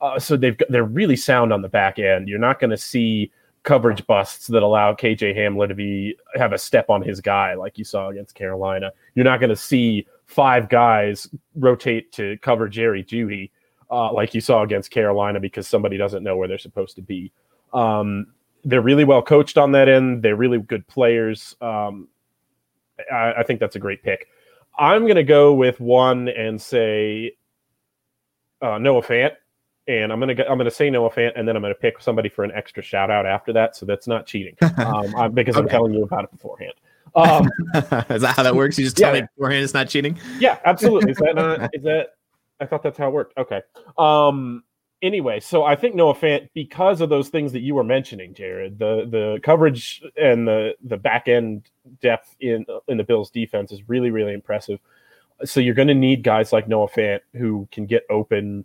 Uh, 0.00 0.18
so 0.18 0.36
they've 0.36 0.60
they're 0.68 0.84
really 0.84 1.16
sound 1.16 1.52
on 1.52 1.62
the 1.62 1.68
back 1.68 1.98
end. 1.98 2.28
You're 2.28 2.38
not 2.38 2.58
going 2.60 2.70
to 2.70 2.76
see 2.76 3.32
coverage 3.62 4.04
busts 4.06 4.48
that 4.48 4.62
allow 4.62 4.92
KJ 4.92 5.36
Hamler 5.36 5.68
to 5.68 5.74
be 5.74 6.16
have 6.34 6.52
a 6.52 6.58
step 6.58 6.90
on 6.90 7.00
his 7.00 7.20
guy 7.20 7.54
like 7.54 7.78
you 7.78 7.84
saw 7.84 8.08
against 8.08 8.34
Carolina. 8.34 8.90
You're 9.14 9.24
not 9.24 9.40
going 9.40 9.50
to 9.50 9.56
see 9.56 10.06
five 10.26 10.68
guys 10.68 11.28
rotate 11.54 12.12
to 12.12 12.36
cover 12.38 12.68
Jerry 12.68 13.04
Jeudy 13.04 13.50
uh, 13.90 14.12
like 14.12 14.34
you 14.34 14.40
saw 14.40 14.62
against 14.62 14.90
Carolina 14.90 15.38
because 15.38 15.68
somebody 15.68 15.96
doesn't 15.96 16.24
know 16.24 16.36
where 16.36 16.48
they're 16.48 16.58
supposed 16.58 16.96
to 16.96 17.02
be. 17.02 17.30
Um, 17.72 18.28
they're 18.64 18.80
really 18.80 19.04
well 19.04 19.22
coached 19.22 19.58
on 19.58 19.72
that 19.72 19.88
end. 19.88 20.22
They're 20.22 20.36
really 20.36 20.58
good 20.58 20.86
players. 20.88 21.56
Um, 21.60 22.08
I, 23.12 23.34
I 23.38 23.42
think 23.42 23.60
that's 23.60 23.76
a 23.76 23.78
great 23.78 24.02
pick. 24.02 24.28
I'm 24.78 25.02
going 25.02 25.16
to 25.16 25.22
go 25.22 25.54
with 25.54 25.80
one 25.80 26.28
and 26.28 26.60
say 26.60 27.36
uh, 28.60 28.78
Noah 28.78 29.02
Fant, 29.02 29.32
and 29.86 30.12
I'm 30.12 30.20
going 30.20 30.34
to 30.36 30.48
I'm 30.48 30.56
going 30.56 30.64
to 30.64 30.74
say 30.74 30.88
Noah 30.90 31.10
Fant, 31.10 31.32
and 31.36 31.46
then 31.46 31.56
I'm 31.56 31.62
going 31.62 31.74
to 31.74 31.80
pick 31.80 32.00
somebody 32.00 32.28
for 32.28 32.44
an 32.44 32.52
extra 32.52 32.82
shout 32.82 33.10
out 33.10 33.26
after 33.26 33.52
that. 33.52 33.76
So 33.76 33.84
that's 33.86 34.06
not 34.06 34.26
cheating 34.26 34.56
um, 34.78 35.14
I'm, 35.16 35.32
because 35.32 35.56
okay. 35.56 35.64
I'm 35.64 35.68
telling 35.68 35.94
you 35.94 36.04
about 36.04 36.24
it 36.24 36.30
beforehand. 36.30 36.74
Um, 37.14 37.46
is 37.74 38.22
that 38.22 38.34
how 38.36 38.42
that 38.42 38.54
works? 38.54 38.78
You 38.78 38.84
just 38.84 38.96
tell 38.96 39.14
yeah. 39.14 39.22
me 39.22 39.28
beforehand 39.36 39.64
it's 39.64 39.74
not 39.74 39.88
cheating? 39.88 40.18
Yeah, 40.38 40.58
absolutely. 40.64 41.12
Is 41.12 41.18
that 41.18 41.34
not? 41.34 41.70
Is 41.74 41.82
that? 41.82 42.14
I 42.60 42.66
thought 42.66 42.82
that's 42.82 42.96
how 42.96 43.08
it 43.08 43.12
worked. 43.12 43.36
Okay. 43.36 43.60
Um, 43.98 44.62
anyway, 45.02 45.40
so 45.40 45.64
I 45.64 45.76
think 45.76 45.94
Noah 45.94 46.14
Fant, 46.14 46.48
because 46.54 47.00
of 47.00 47.10
those 47.10 47.28
things 47.28 47.52
that 47.52 47.60
you 47.60 47.74
were 47.74 47.84
mentioning, 47.84 48.34
Jared, 48.34 48.78
the 48.78 49.06
the 49.10 49.40
coverage 49.42 50.02
and 50.16 50.46
the 50.46 50.74
the 50.82 50.96
back 50.96 51.28
end 51.28 51.68
depth 52.00 52.34
in 52.40 52.64
in 52.88 52.96
the 52.96 53.04
Bills 53.04 53.30
defense 53.30 53.72
is 53.72 53.88
really 53.88 54.10
really 54.10 54.32
impressive. 54.32 54.78
So 55.44 55.60
you're 55.60 55.74
going 55.74 55.88
to 55.88 55.94
need 55.94 56.22
guys 56.22 56.52
like 56.52 56.68
Noah 56.68 56.88
Fant 56.88 57.20
who 57.34 57.68
can 57.72 57.86
get 57.86 58.04
open 58.08 58.64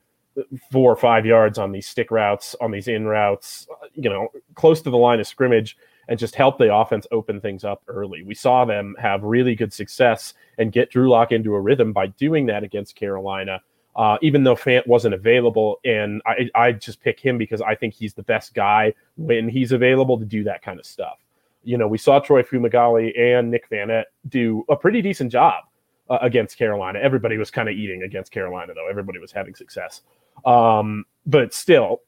four 0.71 0.91
or 0.91 0.95
five 0.95 1.25
yards 1.25 1.57
on 1.57 1.71
these 1.71 1.87
stick 1.87 2.11
routes, 2.11 2.55
on 2.61 2.69
these 2.71 2.87
in 2.87 3.07
routes, 3.07 3.67
you 3.95 4.09
know, 4.09 4.27
close 4.53 4.81
to 4.83 4.91
the 4.91 4.97
line 4.97 5.19
of 5.19 5.25
scrimmage, 5.25 5.75
and 6.07 6.19
just 6.19 6.35
help 6.35 6.59
the 6.59 6.73
offense 6.73 7.07
open 7.11 7.41
things 7.41 7.63
up 7.63 7.81
early. 7.87 8.21
We 8.21 8.35
saw 8.35 8.63
them 8.63 8.95
have 8.99 9.23
really 9.23 9.55
good 9.55 9.73
success 9.73 10.35
and 10.59 10.71
get 10.71 10.91
Drew 10.91 11.09
Lock 11.09 11.31
into 11.31 11.55
a 11.55 11.59
rhythm 11.59 11.93
by 11.93 12.07
doing 12.07 12.45
that 12.47 12.63
against 12.63 12.95
Carolina 12.95 13.61
uh, 13.97 14.17
even 14.21 14.43
though 14.43 14.55
Fant 14.55 14.85
wasn't 14.85 15.15
available. 15.15 15.79
And 15.83 16.21
I, 16.25 16.49
I 16.55 16.71
just 16.71 17.01
pick 17.01 17.19
him 17.19 17.37
because 17.37 17.61
I 17.61 17.75
think 17.75 17.95
he's 17.95 18.13
the 18.13 18.23
best 18.23 18.53
guy 18.53 18.93
when 19.17 19.49
he's 19.49 19.71
available 19.71 20.19
to 20.19 20.25
do 20.25 20.43
that 20.43 20.61
kind 20.61 20.79
of 20.79 20.85
stuff. 20.85 21.17
You 21.63 21.77
know, 21.77 21.87
we 21.87 21.97
saw 21.97 22.19
Troy 22.19 22.43
Fumagalli 22.43 23.19
and 23.19 23.51
Nick 23.51 23.69
Vannett 23.69 24.05
do 24.29 24.63
a 24.69 24.75
pretty 24.75 25.01
decent 25.01 25.31
job 25.31 25.63
uh, 26.09 26.19
against 26.21 26.57
Carolina. 26.57 26.99
Everybody 26.99 27.37
was 27.37 27.49
kind 27.51 27.67
of 27.67 27.75
eating 27.75 28.03
against 28.03 28.31
Carolina, 28.31 28.73
though. 28.73 28.87
Everybody 28.87 29.19
was 29.19 29.31
having 29.31 29.55
success. 29.55 30.01
Um, 30.45 31.05
but 31.25 31.53
still, 31.53 32.01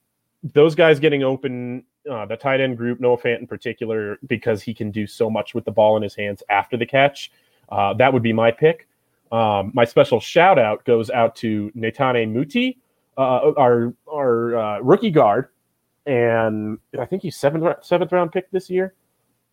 those 0.43 0.75
guys 0.75 1.00
getting 1.00 1.24
open, 1.24 1.84
uh, 2.10 2.25
the 2.27 2.38
tight 2.38 2.62
end 2.62 2.77
group, 2.77 3.00
Noah 3.00 3.17
Fant 3.17 3.39
in 3.39 3.48
particular, 3.48 4.19
because 4.27 4.62
he 4.62 4.75
can 4.75 4.91
do 4.91 5.08
so 5.08 5.29
much 5.29 5.55
with 5.55 5.65
the 5.65 5.72
ball 5.72 5.98
in 5.98 6.03
his 6.03 6.15
hands 6.15 6.43
after 6.50 6.77
the 6.77 6.86
catch. 6.86 7.31
Uh, 7.69 7.96
that 7.96 8.13
would 8.13 8.24
be 8.24 8.31
my 8.31 8.51
pick. 8.51 8.88
Um, 9.32 9.72
my 9.74 9.86
special 9.86 10.20
shout 10.20 10.58
out 10.58 10.84
goes 10.86 11.10
out 11.10 11.36
to 11.38 11.72
Netane 11.76 12.32
Muti, 12.32 12.80
uh, 13.18 13.52
our 13.58 13.94
our 14.12 14.58
uh, 14.58 14.80
rookie 14.80 15.12
guard, 15.12 15.50
and 16.06 16.78
I 17.00 17.06
think 17.06 17.22
he's 17.22 17.36
seventh 17.36 17.86
seventh 17.86 18.12
round 18.12 18.32
pick 18.32 18.50
this 18.52 18.70
year. 18.70 18.94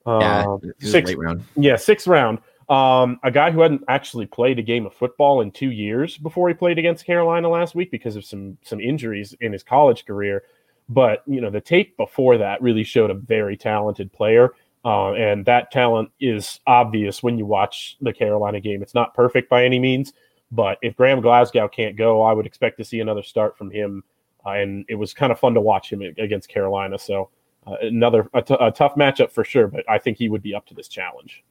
Yeah, 0.07 0.47
uh, 0.47 0.59
sixth 0.79 1.15
round. 1.15 1.45
Yeah, 1.57 1.77
sixth 1.77 2.07
round. 2.07 2.39
Um, 2.69 3.21
a 3.23 3.31
guy 3.31 3.53
who 3.53 3.61
hadn't 3.61 3.85
actually 3.87 4.27
played 4.27 4.59
a 4.59 4.63
game 4.63 4.87
of 4.87 4.95
football 4.95 5.41
in 5.41 5.53
two 5.53 5.71
years 5.71 6.19
before 6.19 6.49
he 6.49 6.55
played 6.55 6.79
against 6.79 7.07
Carolina 7.07 7.49
last 7.49 7.75
week 7.75 7.91
because 7.91 8.17
of 8.17 8.25
some 8.25 8.59
some 8.63 8.81
injuries 8.81 9.35
in 9.41 9.53
his 9.53 9.63
college 9.63 10.05
career. 10.05 10.45
But 10.89 11.23
you 11.27 11.41
know, 11.41 11.51
the 11.51 11.61
tape 11.61 11.97
before 11.97 12.39
that 12.39 12.63
really 12.63 12.85
showed 12.85 13.11
a 13.11 13.15
very 13.15 13.57
talented 13.57 14.13
player. 14.13 14.55
Uh, 14.85 15.13
and 15.15 15.45
that 15.47 15.73
talent 15.73 16.11
is 16.21 16.61
obvious 16.67 17.23
when 17.23 17.39
you 17.39 17.45
watch 17.45 17.97
the 18.01 18.13
Carolina 18.13 18.61
game. 18.61 18.83
It's 18.83 18.95
not 18.95 19.15
perfect 19.15 19.49
by 19.49 19.65
any 19.65 19.79
means, 19.81 20.13
But 20.51 20.79
if 20.83 20.97
Graham 20.97 21.21
Glasgow 21.21 21.69
can't 21.69 21.97
go, 21.97 22.23
I 22.23 22.33
would 22.33 22.47
expect 22.47 22.79
to 22.79 22.85
see 22.85 23.01
another 23.01 23.23
start 23.23 23.59
from 23.59 23.71
him. 23.71 24.05
Uh, 24.45 24.51
and 24.51 24.85
it 24.89 24.95
was 24.95 25.13
kind 25.13 25.33
of 25.33 25.41
fun 25.41 25.55
to 25.55 25.61
watch 25.61 25.93
him 25.93 26.03
against 26.03 26.49
Carolina. 26.49 26.99
So 26.99 27.31
uh, 27.67 27.77
another 27.83 28.29
a, 28.33 28.43
t- 28.43 28.57
a 28.61 28.71
tough 28.71 28.95
matchup 28.95 29.33
for 29.33 29.45
sure, 29.45 29.67
but 29.67 29.85
I 29.89 29.99
think 29.99 30.19
he 30.19 30.29
would 30.29 30.43
be 30.43 30.55
up 30.55 30.67
to 30.67 30.75
this 30.75 30.89
challenge. 30.89 31.43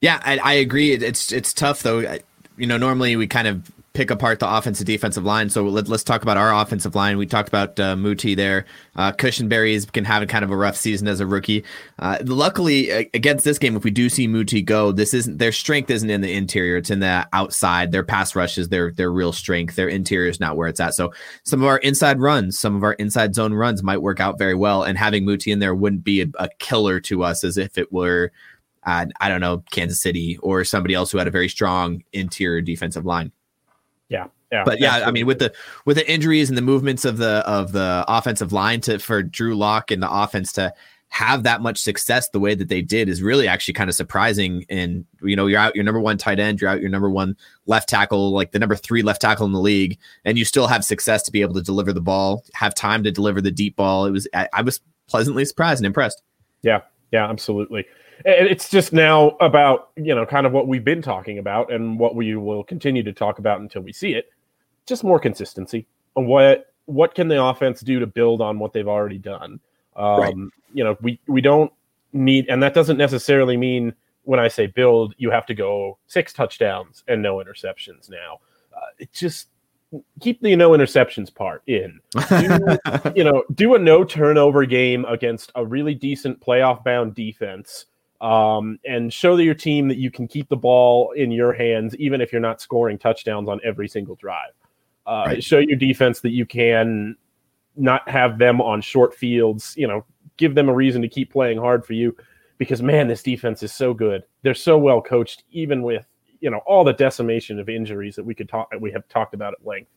Yeah, 0.00 0.18
I, 0.24 0.38
I 0.38 0.52
agree. 0.54 0.92
It's 0.92 1.30
it's 1.30 1.52
tough 1.52 1.82
though. 1.82 2.16
You 2.60 2.66
know, 2.66 2.76
normally 2.76 3.16
we 3.16 3.26
kind 3.26 3.48
of 3.48 3.70
pick 3.92 4.10
apart 4.10 4.38
the 4.38 4.56
offensive 4.56 4.86
defensive 4.86 5.24
line. 5.24 5.50
So 5.50 5.64
let, 5.64 5.90
us 5.90 6.04
talk 6.04 6.22
about 6.22 6.36
our 6.36 6.54
offensive 6.54 6.94
line. 6.94 7.18
We 7.18 7.26
talked 7.26 7.48
about 7.48 7.80
uh, 7.80 7.96
Muti 7.96 8.34
there. 8.34 8.66
Uh, 8.94 9.12
Cushenberry's 9.12 9.84
been 9.86 10.04
having 10.04 10.28
kind 10.28 10.44
of 10.44 10.50
a 10.50 10.56
rough 10.56 10.76
season 10.76 11.08
as 11.08 11.20
a 11.20 11.26
rookie. 11.26 11.64
Uh, 11.98 12.18
luckily, 12.24 12.90
against 12.90 13.44
this 13.44 13.58
game, 13.58 13.76
if 13.76 13.82
we 13.82 13.90
do 13.90 14.08
see 14.08 14.26
Muti 14.26 14.62
go, 14.62 14.92
this 14.92 15.12
isn't 15.12 15.38
their 15.38 15.52
strength 15.52 15.90
isn't 15.90 16.08
in 16.08 16.20
the 16.20 16.32
interior; 16.32 16.76
it's 16.76 16.90
in 16.90 17.00
the 17.00 17.26
outside. 17.32 17.92
Their 17.92 18.04
pass 18.04 18.36
rushes, 18.36 18.68
their 18.68 18.92
their 18.92 19.10
real 19.10 19.32
strength. 19.32 19.74
Their 19.74 19.88
interior 19.88 20.28
is 20.28 20.38
not 20.38 20.56
where 20.56 20.68
it's 20.68 20.80
at. 20.80 20.94
So 20.94 21.12
some 21.44 21.60
of 21.60 21.66
our 21.66 21.78
inside 21.78 22.20
runs, 22.20 22.58
some 22.58 22.76
of 22.76 22.84
our 22.84 22.92
inside 22.94 23.34
zone 23.34 23.54
runs 23.54 23.82
might 23.82 24.02
work 24.02 24.20
out 24.20 24.38
very 24.38 24.54
well. 24.54 24.82
And 24.82 24.98
having 24.98 25.24
Muti 25.24 25.50
in 25.50 25.58
there 25.58 25.74
wouldn't 25.74 26.04
be 26.04 26.22
a, 26.22 26.26
a 26.38 26.48
killer 26.58 27.00
to 27.00 27.24
us 27.24 27.42
as 27.42 27.56
if 27.56 27.76
it 27.76 27.92
were. 27.92 28.30
Uh, 28.84 29.06
I 29.20 29.28
don't 29.28 29.40
know, 29.40 29.62
Kansas 29.70 30.00
City 30.00 30.38
or 30.42 30.64
somebody 30.64 30.94
else 30.94 31.10
who 31.10 31.18
had 31.18 31.28
a 31.28 31.30
very 31.30 31.48
strong 31.48 32.02
interior 32.12 32.60
defensive 32.60 33.04
line. 33.04 33.32
Yeah. 34.08 34.26
Yeah, 34.52 34.64
but 34.64 34.80
yeah, 34.80 34.88
absolutely. 34.88 35.08
I 35.08 35.12
mean, 35.12 35.26
with 35.26 35.38
the 35.38 35.52
with 35.84 35.96
the 35.96 36.10
injuries 36.10 36.48
and 36.48 36.58
the 36.58 36.62
movements 36.62 37.04
of 37.04 37.18
the 37.18 37.44
of 37.46 37.70
the 37.70 38.04
offensive 38.08 38.52
line 38.52 38.80
to 38.80 38.98
for 38.98 39.22
Drew 39.22 39.54
Lock 39.54 39.92
and 39.92 40.02
the 40.02 40.10
offense 40.10 40.52
to 40.54 40.74
have 41.10 41.42
that 41.42 41.60
much 41.60 41.78
success 41.78 42.28
the 42.30 42.40
way 42.40 42.54
that 42.54 42.68
they 42.68 42.82
did 42.82 43.08
is 43.08 43.22
really 43.22 43.46
actually 43.46 43.74
kind 43.74 43.90
of 43.90 43.94
surprising. 43.94 44.64
And 44.68 45.04
you 45.22 45.36
know, 45.36 45.46
you're 45.46 45.60
out 45.60 45.76
your 45.76 45.84
number 45.84 46.00
one 46.00 46.18
tight 46.18 46.40
end, 46.40 46.60
you're 46.60 46.70
out 46.70 46.80
your 46.80 46.90
number 46.90 47.10
one 47.10 47.36
left 47.66 47.88
tackle, 47.88 48.32
like 48.32 48.50
the 48.50 48.58
number 48.58 48.74
three 48.74 49.02
left 49.02 49.20
tackle 49.20 49.46
in 49.46 49.52
the 49.52 49.60
league, 49.60 49.98
and 50.24 50.36
you 50.36 50.44
still 50.44 50.66
have 50.66 50.84
success 50.84 51.22
to 51.24 51.32
be 51.32 51.42
able 51.42 51.54
to 51.54 51.62
deliver 51.62 51.92
the 51.92 52.00
ball, 52.00 52.44
have 52.54 52.74
time 52.74 53.04
to 53.04 53.12
deliver 53.12 53.40
the 53.40 53.52
deep 53.52 53.76
ball. 53.76 54.06
It 54.06 54.10
was 54.10 54.26
I, 54.34 54.48
I 54.52 54.62
was 54.62 54.80
pleasantly 55.08 55.44
surprised 55.44 55.80
and 55.80 55.86
impressed. 55.86 56.22
Yeah, 56.62 56.80
yeah, 57.12 57.28
absolutely 57.28 57.86
it's 58.24 58.68
just 58.68 58.92
now 58.92 59.30
about 59.40 59.90
you 59.96 60.14
know 60.14 60.26
kind 60.26 60.46
of 60.46 60.52
what 60.52 60.68
we've 60.68 60.84
been 60.84 61.02
talking 61.02 61.38
about 61.38 61.72
and 61.72 61.98
what 61.98 62.14
we 62.14 62.34
will 62.36 62.64
continue 62.64 63.02
to 63.02 63.12
talk 63.12 63.38
about 63.38 63.60
until 63.60 63.82
we 63.82 63.92
see 63.92 64.12
it 64.12 64.30
just 64.86 65.04
more 65.04 65.18
consistency 65.18 65.86
what 66.14 66.72
what 66.86 67.14
can 67.14 67.28
the 67.28 67.42
offense 67.42 67.80
do 67.80 68.00
to 68.00 68.06
build 68.06 68.40
on 68.40 68.58
what 68.58 68.72
they've 68.72 68.88
already 68.88 69.18
done 69.18 69.60
um, 69.96 70.20
right. 70.20 70.34
you 70.72 70.84
know 70.84 70.96
we 71.00 71.20
we 71.26 71.40
don't 71.40 71.72
need 72.12 72.48
and 72.48 72.62
that 72.62 72.74
doesn't 72.74 72.96
necessarily 72.96 73.56
mean 73.56 73.94
when 74.24 74.40
i 74.40 74.48
say 74.48 74.66
build 74.66 75.14
you 75.18 75.30
have 75.30 75.46
to 75.46 75.54
go 75.54 75.98
six 76.06 76.32
touchdowns 76.32 77.04
and 77.08 77.22
no 77.22 77.36
interceptions 77.36 78.10
now 78.10 78.38
uh, 78.74 78.86
it 78.98 79.12
just 79.12 79.48
keep 80.20 80.40
the 80.40 80.54
no 80.54 80.70
interceptions 80.70 81.34
part 81.34 81.62
in. 81.66 82.00
Do, 82.28 82.78
you 83.16 83.24
know, 83.24 83.44
do 83.54 83.74
a 83.74 83.78
no 83.78 84.04
turnover 84.04 84.64
game 84.64 85.04
against 85.06 85.50
a 85.54 85.64
really 85.64 85.94
decent 85.94 86.40
playoff 86.40 86.84
bound 86.84 87.14
defense 87.14 87.86
um, 88.20 88.78
and 88.84 89.12
show 89.12 89.36
your 89.36 89.54
team 89.54 89.88
that 89.88 89.96
you 89.96 90.10
can 90.10 90.28
keep 90.28 90.48
the 90.48 90.56
ball 90.56 91.12
in 91.12 91.30
your 91.30 91.52
hands, 91.52 91.96
even 91.96 92.20
if 92.20 92.32
you're 92.32 92.40
not 92.40 92.60
scoring 92.60 92.98
touchdowns 92.98 93.48
on 93.48 93.60
every 93.64 93.88
single 93.88 94.14
drive. 94.16 94.52
Uh, 95.06 95.24
right. 95.26 95.44
Show 95.44 95.58
your 95.58 95.76
defense 95.76 96.20
that 96.20 96.30
you 96.30 96.44
can 96.44 97.16
not 97.76 98.06
have 98.08 98.38
them 98.38 98.60
on 98.60 98.82
short 98.82 99.14
fields. 99.14 99.74
You 99.76 99.88
know, 99.88 100.04
give 100.36 100.54
them 100.54 100.68
a 100.68 100.74
reason 100.74 101.00
to 101.02 101.08
keep 101.08 101.32
playing 101.32 101.58
hard 101.58 101.84
for 101.84 101.94
you, 101.94 102.14
because 102.58 102.82
man, 102.82 103.08
this 103.08 103.22
defense 103.22 103.62
is 103.62 103.72
so 103.72 103.94
good. 103.94 104.22
They're 104.42 104.54
so 104.54 104.76
well 104.76 105.00
coached, 105.00 105.44
even 105.50 105.82
with 105.82 106.06
you 106.40 106.50
know 106.50 106.60
all 106.66 106.84
the 106.84 106.92
decimation 106.92 107.58
of 107.58 107.68
injuries 107.68 108.16
that 108.16 108.24
we 108.24 108.34
could 108.34 108.48
talk 108.48 108.70
we 108.78 108.92
have 108.92 109.08
talked 109.08 109.32
about 109.32 109.54
at 109.54 109.66
length. 109.66 109.90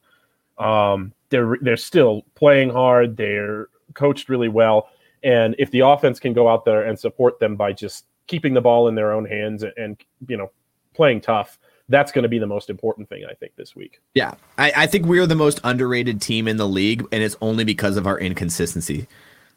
Um, 0.57 1.13
they're 1.29 1.57
they're 1.61 1.77
still 1.77 2.21
playing 2.35 2.69
hard. 2.69 3.17
They're 3.17 3.67
coached 3.93 4.29
really 4.29 4.49
well. 4.49 4.89
And 5.23 5.55
if 5.57 5.71
the 5.71 5.81
offense 5.81 6.19
can 6.19 6.33
go 6.33 6.49
out 6.49 6.65
there 6.65 6.83
and 6.83 6.99
support 6.99 7.39
them 7.39 7.55
by 7.55 7.73
just 7.73 8.05
keeping 8.27 8.53
the 8.53 8.61
ball 8.61 8.87
in 8.87 8.95
their 8.95 9.11
own 9.11 9.25
hands 9.25 9.63
and, 9.77 9.97
you 10.27 10.37
know 10.37 10.51
playing 10.93 11.19
tough 11.19 11.57
that's 11.89 12.11
going 12.11 12.23
to 12.23 12.29
be 12.29 12.39
the 12.39 12.47
most 12.47 12.69
important 12.69 13.09
thing 13.09 13.23
I 13.29 13.33
think 13.33 13.55
this 13.55 13.75
week. 13.75 14.01
Yeah, 14.13 14.35
I, 14.57 14.71
I, 14.75 14.87
think 14.87 15.05
we're 15.05 15.27
the 15.27 15.35
most 15.35 15.59
underrated 15.63 16.21
team 16.21 16.47
in 16.47 16.57
the 16.57 16.67
league, 16.67 17.05
and 17.11 17.21
it's 17.21 17.35
only 17.41 17.65
because 17.65 17.97
of 17.97 18.07
our 18.07 18.17
inconsistency. 18.17 19.07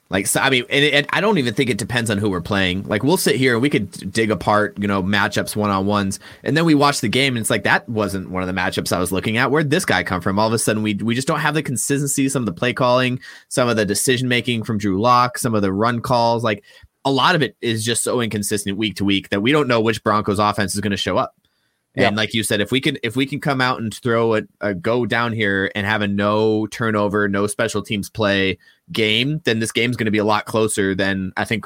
Like, 0.08 0.28
so, 0.28 0.40
I 0.40 0.50
mean, 0.50 0.64
and, 0.70 0.84
and 0.84 1.06
I 1.10 1.20
don't 1.20 1.38
even 1.38 1.52
think 1.54 1.68
it 1.68 1.78
depends 1.78 2.10
on 2.10 2.18
who 2.18 2.30
we're 2.30 2.40
playing. 2.40 2.84
Like, 2.84 3.02
we'll 3.02 3.16
sit 3.16 3.34
here 3.34 3.54
and 3.54 3.62
we 3.62 3.70
could 3.70 4.12
dig 4.12 4.30
apart, 4.30 4.78
you 4.78 4.86
know, 4.86 5.02
matchups 5.02 5.56
one 5.56 5.70
on 5.70 5.86
ones, 5.86 6.20
and 6.44 6.56
then 6.56 6.64
we 6.64 6.76
watch 6.76 7.00
the 7.00 7.08
game, 7.08 7.34
and 7.34 7.40
it's 7.40 7.50
like 7.50 7.64
that 7.64 7.88
wasn't 7.88 8.30
one 8.30 8.42
of 8.42 8.46
the 8.46 8.52
matchups 8.52 8.92
I 8.92 9.00
was 9.00 9.10
looking 9.10 9.36
at. 9.36 9.50
Where'd 9.50 9.70
this 9.70 9.84
guy 9.84 10.04
come 10.04 10.20
from? 10.20 10.38
All 10.38 10.46
of 10.46 10.52
a 10.52 10.58
sudden, 10.58 10.84
we 10.84 10.94
we 10.94 11.14
just 11.16 11.26
don't 11.26 11.40
have 11.40 11.54
the 11.54 11.62
consistency. 11.62 12.28
Some 12.28 12.42
of 12.42 12.46
the 12.46 12.52
play 12.52 12.72
calling, 12.72 13.18
some 13.48 13.68
of 13.68 13.76
the 13.76 13.84
decision 13.84 14.28
making 14.28 14.62
from 14.62 14.78
Drew 14.78 15.00
Lock, 15.00 15.38
some 15.38 15.56
of 15.56 15.62
the 15.62 15.72
run 15.72 16.00
calls. 16.00 16.44
Like, 16.44 16.62
a 17.06 17.10
lot 17.10 17.34
of 17.34 17.40
it 17.42 17.56
is 17.62 17.84
just 17.84 18.02
so 18.02 18.20
inconsistent 18.20 18.76
week 18.76 18.96
to 18.96 19.04
week 19.04 19.30
that 19.30 19.40
we 19.40 19.52
don't 19.52 19.68
know 19.68 19.80
which 19.80 20.02
Broncos 20.02 20.38
offense 20.38 20.74
is 20.74 20.80
going 20.82 20.90
to 20.90 20.96
show 20.98 21.16
up. 21.16 21.34
And 21.98 22.14
like 22.14 22.34
you 22.34 22.42
said, 22.42 22.60
if 22.60 22.70
we 22.70 22.80
can 22.80 22.98
if 23.02 23.16
we 23.16 23.24
can 23.24 23.40
come 23.40 23.62
out 23.62 23.80
and 23.80 23.94
throw 23.94 24.34
a, 24.34 24.42
a, 24.60 24.74
go 24.74 25.06
down 25.06 25.32
here 25.32 25.72
and 25.74 25.86
have 25.86 26.02
a 26.02 26.06
no 26.06 26.66
turnover, 26.66 27.26
no 27.26 27.46
special 27.46 27.80
teams 27.80 28.10
play 28.10 28.58
game, 28.92 29.40
then 29.44 29.60
this 29.60 29.72
game's 29.72 29.96
going 29.96 30.04
to 30.04 30.10
be 30.10 30.18
a 30.18 30.24
lot 30.24 30.44
closer 30.44 30.94
than 30.94 31.32
I 31.38 31.46
think, 31.46 31.64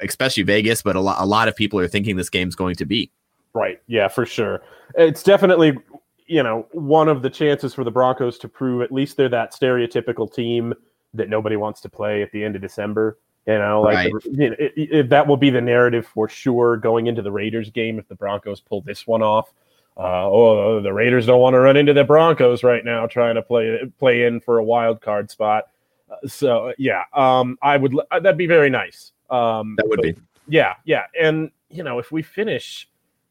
especially 0.00 0.42
Vegas, 0.42 0.82
but 0.82 0.96
a 0.96 1.00
lot 1.00 1.20
a 1.20 1.26
lot 1.26 1.46
of 1.46 1.54
people 1.54 1.78
are 1.78 1.86
thinking 1.86 2.16
this 2.16 2.30
game's 2.30 2.56
going 2.56 2.74
to 2.76 2.84
be. 2.84 3.12
Right. 3.52 3.80
Yeah, 3.86 4.08
for 4.08 4.26
sure. 4.26 4.60
It's 4.96 5.22
definitely 5.22 5.78
you 6.26 6.42
know 6.42 6.66
one 6.72 7.08
of 7.08 7.22
the 7.22 7.30
chances 7.30 7.72
for 7.72 7.84
the 7.84 7.92
Broncos 7.92 8.38
to 8.38 8.48
prove 8.48 8.82
at 8.82 8.90
least 8.90 9.16
they're 9.16 9.28
that 9.28 9.54
stereotypical 9.54 10.32
team 10.32 10.74
that 11.14 11.28
nobody 11.28 11.54
wants 11.54 11.80
to 11.82 11.88
play 11.88 12.22
at 12.22 12.32
the 12.32 12.42
end 12.42 12.56
of 12.56 12.62
December. 12.62 13.18
You 13.46 13.58
know, 13.58 13.82
like 13.82 14.12
right. 14.12 14.24
you 14.24 14.50
know, 14.50 14.56
it, 14.58 14.72
it, 14.76 15.08
that 15.08 15.26
will 15.26 15.36
be 15.36 15.50
the 15.50 15.60
narrative 15.60 16.06
for 16.06 16.28
sure 16.28 16.76
going 16.76 17.06
into 17.06 17.22
the 17.22 17.32
Raiders 17.32 17.70
game 17.70 17.98
if 17.98 18.06
the 18.06 18.14
Broncos 18.14 18.60
pull 18.60 18.82
this 18.82 19.06
one 19.06 19.22
off. 19.22 19.52
Uh, 19.96 20.26
oh, 20.26 20.80
the 20.80 20.92
Raiders 20.92 21.26
don't 21.26 21.40
want 21.40 21.54
to 21.54 21.60
run 21.60 21.76
into 21.76 21.92
the 21.92 22.04
Broncos 22.04 22.62
right 22.62 22.84
now, 22.84 23.06
trying 23.06 23.34
to 23.34 23.42
play 23.42 23.80
play 23.98 24.24
in 24.24 24.40
for 24.40 24.58
a 24.58 24.64
wild 24.64 25.00
card 25.00 25.30
spot. 25.30 25.64
Uh, 26.10 26.26
so 26.26 26.72
yeah, 26.78 27.04
um, 27.12 27.58
I 27.62 27.76
would 27.76 27.94
uh, 28.10 28.20
that'd 28.20 28.38
be 28.38 28.46
very 28.46 28.70
nice. 28.70 29.12
Um, 29.30 29.74
that 29.76 29.88
would 29.88 29.96
but, 29.96 30.02
be 30.02 30.16
yeah, 30.48 30.74
yeah, 30.84 31.04
and 31.20 31.50
you 31.70 31.82
know 31.82 31.98
if 31.98 32.12
we 32.12 32.22
finish 32.22 32.88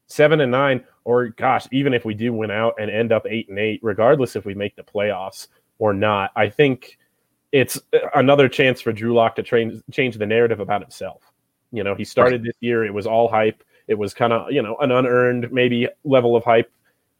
seven 0.08 0.42
and 0.42 0.52
nine, 0.52 0.84
or 1.06 1.30
gosh, 1.30 1.68
even 1.72 1.94
if 1.94 2.04
we 2.04 2.14
do 2.14 2.34
win 2.34 2.52
out 2.52 2.76
and 2.80 2.92
end 2.92 3.12
up 3.12 3.26
eight 3.28 3.48
and 3.50 3.60
eight, 3.60 3.80
regardless 3.84 4.36
if 4.36 4.46
we 4.46 4.54
make 4.54 4.76
the 4.76 4.84
playoffs 4.84 5.48
or 5.78 5.94
not, 5.94 6.32
I 6.36 6.50
think 6.50 6.98
it's 7.52 7.80
another 8.16 8.48
chance 8.48 8.82
for 8.82 8.92
Drew 8.92 9.14
Lock 9.14 9.36
to 9.36 9.44
train, 9.44 9.82
change 9.92 10.18
the 10.18 10.26
narrative 10.26 10.60
about 10.60 10.82
himself. 10.82 11.22
You 11.72 11.84
know, 11.84 11.96
he 11.96 12.04
started 12.04 12.44
this 12.44 12.56
year, 12.60 12.86
it 12.86 12.94
was 12.94 13.08
all 13.08 13.28
hype. 13.28 13.64
It 13.88 13.98
was 13.98 14.14
kind 14.14 14.34
of, 14.34 14.52
you 14.52 14.62
know, 14.62 14.76
an 14.78 14.92
unearned 14.92 15.52
maybe 15.52 15.88
level 16.04 16.36
of 16.36 16.44
hype. 16.44 16.72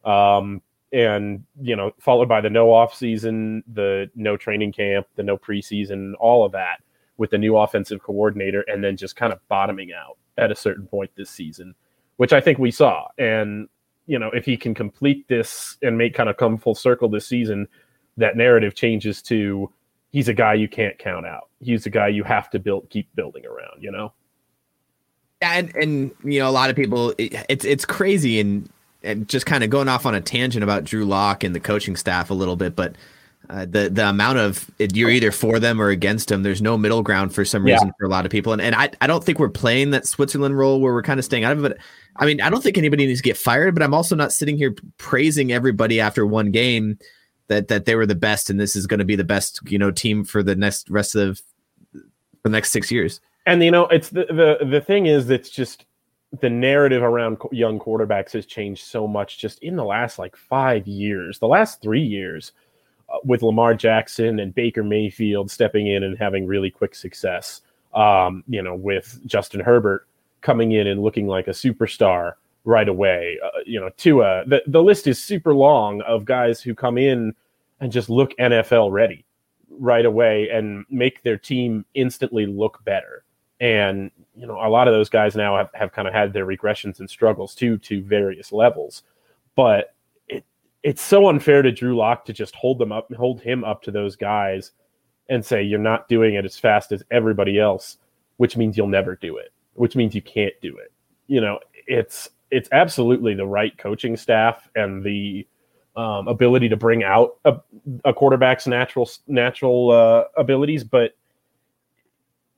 Um, 0.06 0.62
and, 0.92 1.44
you 1.62 1.76
know, 1.76 1.92
followed 2.00 2.30
by 2.30 2.42
the 2.42 2.50
no 2.50 2.72
off 2.72 2.96
season, 2.96 3.64
the 3.74 4.10
no 4.16 4.38
training 4.38 4.72
camp, 4.72 5.08
the 5.16 5.24
no 5.24 5.38
preseason, 5.38 6.14
all 6.20 6.46
of 6.46 6.52
that 6.54 6.82
with 7.18 7.32
the 7.32 7.38
new 7.38 7.58
offensive 7.58 8.02
coordinator, 8.02 8.62
and 8.68 8.84
then 8.84 8.98
just 8.98 9.16
kind 9.16 9.34
of 9.34 9.40
bottoming 9.50 9.92
out 9.94 10.18
at 10.38 10.52
a 10.52 10.56
certain 10.56 10.88
point 10.88 11.12
this 11.16 11.30
season, 11.30 11.76
which 12.18 12.34
I 12.34 12.42
think 12.42 12.58
we 12.58 12.72
saw. 12.72 13.08
And, 13.18 13.68
you 14.08 14.18
know, 14.18 14.30
if 14.32 14.46
he 14.46 14.58
can 14.58 14.74
complete 14.74 15.28
this 15.28 15.78
and 15.82 15.98
make 15.98 16.14
kind 16.16 16.30
of 16.30 16.38
come 16.38 16.58
full 16.58 16.76
circle 16.76 17.10
this 17.10 17.28
season, 17.28 17.68
that 18.18 18.38
narrative 18.38 18.74
changes 18.74 19.22
to 19.24 19.72
he's 20.12 20.28
a 20.28 20.34
guy 20.34 20.54
you 20.56 20.68
can't 20.68 20.98
count 20.98 21.26
out. 21.26 21.50
He's 21.60 21.86
a 21.86 21.90
guy 21.90 22.08
you 22.10 22.24
have 22.24 22.50
to 22.52 22.60
build, 22.60 22.90
keep 22.90 23.14
building 23.16 23.46
around. 23.46 23.82
You 23.82 23.92
know. 23.92 24.14
And 25.42 25.74
and 25.76 26.12
you 26.24 26.40
know 26.40 26.50
a 26.50 26.52
lot 26.52 26.70
of 26.70 26.76
people, 26.76 27.14
it, 27.18 27.34
it's 27.48 27.66
it's 27.66 27.86
crazy 27.86 28.40
and 28.40 28.70
and 29.04 29.28
just 29.30 29.46
kind 29.46 29.64
of 29.64 29.70
going 29.70 29.88
off 29.88 30.06
on 30.06 30.14
a 30.14 30.22
tangent 30.22 30.64
about 30.64 30.84
Drew 30.84 31.06
Lock 31.06 31.44
and 31.44 31.56
the 31.56 31.60
coaching 31.60 31.96
staff 31.96 32.30
a 32.30 32.34
little 32.34 32.56
bit, 32.56 32.76
but. 32.76 32.96
Uh, 33.50 33.66
the 33.66 33.90
the 33.90 34.08
amount 34.08 34.38
of 34.38 34.70
you're 34.78 35.10
either 35.10 35.32
for 35.32 35.60
them 35.60 35.82
or 35.82 35.90
against 35.90 36.28
them. 36.28 36.44
There's 36.44 36.62
no 36.62 36.78
middle 36.78 37.02
ground 37.02 37.34
for 37.34 37.44
some 37.44 37.64
reason 37.64 37.88
yeah. 37.88 37.94
for 37.98 38.06
a 38.06 38.10
lot 38.10 38.26
of 38.26 38.32
people, 38.32 38.54
and 38.54 38.62
and 38.62 38.76
I, 38.76 38.92
I 39.02 39.08
don't 39.08 39.24
think 39.24 39.40
we're 39.40 39.50
playing 39.50 39.90
that 39.92 40.06
Switzerland 40.06 40.56
role 40.56 40.80
where 40.80 40.94
we're 40.94 41.02
kind 41.02 41.20
of 41.20 41.26
staying 41.26 41.46
out 41.46 41.54
of 41.54 41.66
it. 41.66 41.70
But 41.70 41.78
I 42.18 42.28
mean, 42.28 42.42
I 42.42 42.52
don't 42.52 42.62
think 42.62 42.78
anybody 42.78 43.08
needs 43.08 43.22
to 43.22 43.24
get 43.24 43.38
fired, 43.38 43.74
but 43.74 43.82
I'm 43.82 43.94
also 43.94 44.16
not 44.16 44.34
sitting 44.34 44.56
here 44.56 44.76
praising 44.98 45.52
everybody 45.52 46.00
after 46.00 46.28
one 46.28 46.52
game 46.52 47.00
that 47.50 47.68
that 47.68 47.86
they 47.86 47.96
were 47.96 48.06
the 48.06 48.16
best 48.16 48.50
and 48.50 48.60
this 48.60 48.76
is 48.76 48.88
going 48.88 49.00
to 49.00 49.06
be 49.06 49.16
the 49.16 49.24
best 49.24 49.60
you 49.70 49.78
know 49.78 49.92
team 49.92 50.24
for 50.24 50.42
the 50.42 50.56
next 50.56 50.90
rest 50.90 51.16
of 51.16 51.42
the 52.44 52.50
next 52.50 52.72
six 52.72 52.92
years. 52.92 53.20
And 53.46 53.64
you 53.64 53.72
know, 53.72 53.88
it's 53.88 54.10
the 54.10 54.26
the 54.26 54.66
the 54.66 54.82
thing 54.82 55.08
is, 55.08 55.30
it's 55.30 55.50
just 55.50 55.86
the 56.40 56.50
narrative 56.50 57.02
around 57.02 57.38
young 57.52 57.80
quarterbacks 57.80 58.32
has 58.34 58.46
changed 58.46 58.86
so 58.86 59.08
much 59.08 59.40
just 59.40 59.60
in 59.64 59.76
the 59.76 59.84
last 59.84 60.20
like 60.20 60.36
five 60.36 60.88
years, 60.88 61.40
the 61.40 61.48
last 61.48 61.82
three 61.82 62.04
years, 62.04 62.52
uh, 63.12 63.18
with 63.24 63.42
Lamar 63.42 63.74
Jackson 63.74 64.40
and 64.40 64.54
Baker 64.54 64.84
Mayfield 64.84 65.50
stepping 65.50 65.88
in 65.88 66.04
and 66.04 66.18
having 66.18 66.46
really 66.46 66.70
quick 66.70 66.94
success. 66.94 67.62
Um, 67.94 68.44
you 68.48 68.62
know, 68.62 68.76
with 68.76 69.20
Justin 69.26 69.62
Herbert 69.62 70.08
coming 70.42 70.74
in 70.74 70.86
and 70.86 71.02
looking 71.02 71.28
like 71.28 71.48
a 71.48 71.52
superstar 71.52 72.34
right 72.66 72.88
away. 72.88 73.38
Uh, 73.44 73.60
you 73.66 73.80
know, 73.80 73.90
Tua. 73.98 74.44
The 74.46 74.62
the 74.68 74.84
list 74.84 75.08
is 75.08 75.22
super 75.22 75.54
long 75.54 76.02
of 76.02 76.26
guys 76.26 76.62
who 76.62 76.76
come 76.76 76.98
in 76.98 77.34
and 77.80 77.92
just 77.92 78.10
look 78.10 78.36
NFL 78.38 78.92
ready 78.92 79.26
right 79.70 80.06
away 80.06 80.50
and 80.50 80.86
make 80.90 81.24
their 81.24 81.38
team 81.38 81.86
instantly 81.94 82.46
look 82.46 82.84
better. 82.84 83.24
And 83.62 84.12
you 84.36 84.48
know, 84.48 84.56
a 84.56 84.70
lot 84.70 84.88
of 84.88 84.94
those 84.94 85.10
guys 85.10 85.36
now 85.36 85.58
have, 85.58 85.70
have 85.74 85.92
kind 85.92 86.08
of 86.08 86.14
had 86.14 86.34
their 86.34 86.46
regressions 86.46 87.00
and 87.00 87.10
struggles 87.10 87.56
too 87.56 87.78
to 87.80 88.02
various 88.04 88.52
levels. 88.52 89.04
But 89.56 89.96
it 90.28 90.46
it's 90.84 91.02
so 91.02 91.28
unfair 91.30 91.62
to 91.62 91.72
Drew 91.72 91.96
Lock 91.96 92.26
to 92.26 92.34
just 92.34 92.56
hold 92.56 92.80
them 92.80 92.92
up, 92.92 93.14
hold 93.14 93.42
him 93.42 93.64
up 93.64 93.82
to 93.84 93.92
those 93.92 94.16
guys 94.16 94.72
and 95.30 95.46
say 95.46 95.62
you're 95.62 95.80
not 95.80 96.08
doing 96.10 96.36
it 96.36 96.46
as 96.46 96.58
fast 96.58 96.92
as 96.92 97.04
everybody 97.12 97.60
else, 97.60 97.98
which 98.38 98.58
means 98.58 98.76
you'll 98.76 98.88
never 98.88 99.16
do 99.16 99.38
it, 99.38 99.52
which 99.76 99.96
means 99.96 100.16
you 100.16 100.22
can't 100.22 100.54
do 100.62 100.76
it. 100.78 100.92
You 101.28 101.42
know, 101.42 101.60
it's 101.86 102.30
it's 102.52 102.70
absolutely 102.72 103.34
the 103.34 103.46
right 103.46 103.78
coaching 103.78 104.18
staff 104.18 104.68
and 104.76 105.04
the 105.04 105.48
um, 105.96 106.28
ability 106.28 106.70
to 106.70 106.78
bring 106.78 107.04
out 107.04 107.38
a, 107.46 107.58
a 108.06 108.14
quarterback's 108.14 108.68
natural 108.68 109.10
natural 109.28 109.92
uh, 109.92 110.24
abilities, 110.38 110.84
but 110.84 111.16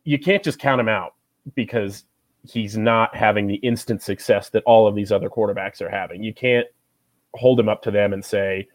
you 0.04 0.20
can't 0.20 0.44
just 0.44 0.60
count 0.60 0.80
him 0.82 0.90
out 0.90 1.16
because 1.56 2.06
he's 2.44 2.78
not 2.78 3.16
having 3.16 3.48
the 3.48 3.56
instant 3.56 4.02
success 4.02 4.50
that 4.50 4.64
all 4.66 4.88
of 4.88 4.96
these 4.96 5.12
other 5.12 5.30
quarterbacks 5.30 5.82
are 5.82 5.90
having. 5.90 6.24
You 6.24 6.34
can't 6.34 6.68
hold 7.34 7.60
him 7.60 7.70
up 7.70 7.82
to 7.84 7.92
them 7.92 8.14
and 8.14 8.24
say 8.24 8.68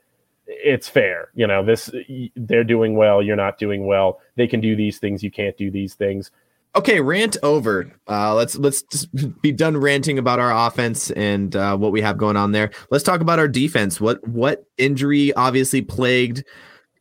it's 0.47 0.89
fair. 0.89 1.31
You 1.35 1.47
know, 1.47 1.65
this 1.65 1.91
they're 2.37 2.65
doing 2.65 2.97
well, 2.97 3.23
you're 3.23 3.37
not 3.37 3.59
doing 3.59 3.87
well. 3.87 4.21
They 4.37 4.47
can 4.47 4.61
do 4.61 4.77
these 4.77 4.99
things, 4.99 5.23
you 5.23 5.31
can't 5.31 5.57
do 5.57 5.71
these 5.71 5.95
things. 5.95 6.31
Okay, 6.77 7.01
rant 7.01 7.39
over. 7.43 7.91
Uh, 8.07 8.35
let's 8.35 8.57
let's 8.57 9.07
be 9.41 9.51
done 9.51 9.79
ranting 9.79 10.19
about 10.19 10.39
our 10.39 10.67
offense 10.67 11.11
and 11.13 11.57
uh, 11.57 11.75
what 11.75 11.91
we 11.91 12.03
have 12.03 12.19
going 12.19 12.37
on 12.37 12.53
there. 12.53 12.71
Let's 12.91 13.03
talk 13.03 13.23
about 13.23 13.39
our 13.39 13.49
defense. 13.49 13.99
What 13.99 14.27
what 14.29 14.67
injury 14.77 15.33
obviously 15.33 15.81
plagued, 15.81 16.45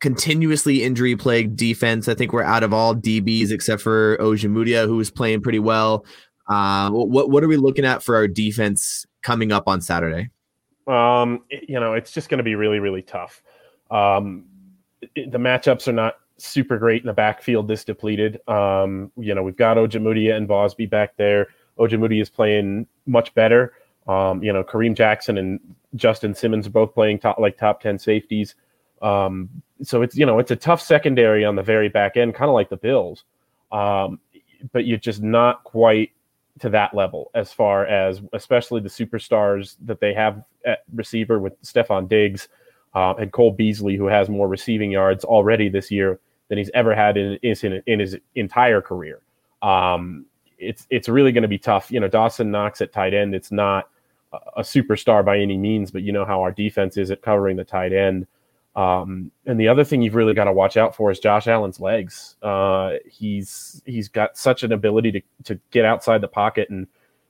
continuously 0.00 0.82
injury 0.82 1.14
plagued 1.14 1.56
defense. 1.56 2.08
I 2.08 2.14
think 2.14 2.32
we're 2.32 2.42
out 2.42 2.62
of 2.62 2.72
all 2.72 2.94
DBs 2.94 3.50
except 3.50 3.82
for 3.82 4.16
Ojemudia, 4.16 4.86
who 4.86 4.96
was 4.96 5.10
playing 5.10 5.42
pretty 5.42 5.58
well. 5.58 6.06
Uh, 6.48 6.90
what 6.90 7.28
what 7.30 7.44
are 7.44 7.48
we 7.48 7.58
looking 7.58 7.84
at 7.84 8.02
for 8.02 8.16
our 8.16 8.26
defense 8.26 9.04
coming 9.22 9.52
up 9.52 9.64
on 9.66 9.82
Saturday? 9.82 10.30
Um, 10.86 11.44
you 11.50 11.78
know, 11.78 11.92
it's 11.92 12.12
just 12.12 12.30
going 12.30 12.38
to 12.38 12.44
be 12.44 12.54
really 12.54 12.78
really 12.78 13.02
tough. 13.02 13.42
Um, 13.90 14.46
the 15.14 15.38
matchups 15.38 15.86
are 15.86 15.92
not 15.92 16.14
super 16.38 16.78
great 16.78 17.02
in 17.02 17.06
the 17.06 17.12
backfield 17.12 17.68
this 17.68 17.84
depleted. 17.84 18.40
Um, 18.48 19.10
you 19.16 19.34
know, 19.34 19.42
we've 19.42 19.56
got 19.56 19.76
Ojemudia 19.76 20.34
and 20.34 20.48
Bassey 20.48 20.88
back 20.88 21.16
there. 21.16 21.48
Ojemudia 21.78 22.22
is 22.22 22.30
playing 22.30 22.86
much 23.06 23.34
better. 23.34 23.74
Um, 24.06 24.42
you 24.42 24.52
know, 24.52 24.62
Kareem 24.62 24.94
Jackson 24.94 25.36
and 25.38 25.60
Justin 25.94 26.34
Simmons 26.34 26.66
are 26.66 26.70
both 26.70 26.94
playing 26.94 27.18
top 27.18 27.38
like 27.38 27.56
top 27.56 27.80
10 27.80 27.98
safeties. 27.98 28.54
Um, 29.02 29.48
so 29.82 30.02
it's, 30.02 30.16
you 30.16 30.24
know, 30.24 30.38
it's 30.38 30.50
a 30.50 30.56
tough 30.56 30.80
secondary 30.80 31.44
on 31.44 31.56
the 31.56 31.62
very 31.62 31.88
back 31.88 32.16
end, 32.16 32.34
kind 32.34 32.48
of 32.48 32.54
like 32.54 32.70
the 32.70 32.76
Bills. 32.76 33.24
Um, 33.72 34.20
but 34.72 34.86
you're 34.86 34.98
just 34.98 35.22
not 35.22 35.64
quite 35.64 36.12
to 36.60 36.70
that 36.70 36.94
level 36.94 37.30
as 37.34 37.52
far 37.52 37.84
as 37.84 38.22
especially 38.32 38.80
the 38.80 38.88
superstars 38.88 39.76
that 39.84 40.00
they 40.00 40.14
have 40.14 40.42
at 40.64 40.84
receiver 40.94 41.38
with 41.38 41.60
Stefon 41.62 42.08
Diggs 42.08 42.48
uh, 42.94 43.14
and 43.18 43.32
Cole 43.32 43.50
Beasley, 43.50 43.96
who 43.96 44.06
has 44.06 44.30
more 44.30 44.48
receiving 44.48 44.90
yards 44.90 45.24
already 45.24 45.68
this 45.68 45.90
year 45.90 46.18
than 46.48 46.58
he's 46.58 46.70
ever 46.74 46.94
had 46.94 47.16
in, 47.16 47.38
in, 47.42 47.82
in 47.86 48.00
his 48.00 48.16
entire 48.34 48.80
career. 48.80 49.20
Um, 49.62 50.26
it's 50.58 50.86
it's 50.90 51.08
really 51.08 51.32
going 51.32 51.42
to 51.42 51.48
be 51.48 51.58
tough. 51.58 51.90
You 51.90 52.00
know, 52.00 52.08
Dawson 52.08 52.50
Knox 52.50 52.80
at 52.80 52.92
tight 52.92 53.14
end. 53.14 53.34
It's 53.34 53.52
not 53.52 53.88
a 54.56 54.62
superstar 54.62 55.24
by 55.24 55.38
any 55.38 55.56
means, 55.56 55.90
but 55.90 56.02
you 56.02 56.12
know 56.12 56.24
how 56.24 56.42
our 56.42 56.52
defense 56.52 56.96
is 56.96 57.10
at 57.10 57.22
covering 57.22 57.56
the 57.56 57.64
tight 57.64 57.92
end. 57.92 58.26
Um, 58.74 59.30
and 59.46 59.58
the 59.58 59.68
other 59.68 59.84
thing 59.84 60.02
you've 60.02 60.14
really 60.14 60.34
got 60.34 60.44
to 60.44 60.52
watch 60.52 60.76
out 60.76 60.94
for 60.94 61.10
is 61.10 61.18
Josh 61.18 61.46
Allen's 61.46 61.80
legs. 61.80 62.36
Uh, 62.42 62.94
he's 63.06 63.82
he's 63.86 64.08
got 64.08 64.36
such 64.36 64.62
an 64.62 64.72
ability 64.72 65.12
to 65.12 65.22
to 65.44 65.60
get 65.70 65.84
outside 65.84 66.20
the 66.20 66.28
pocket 66.28 66.68
and 66.68 66.86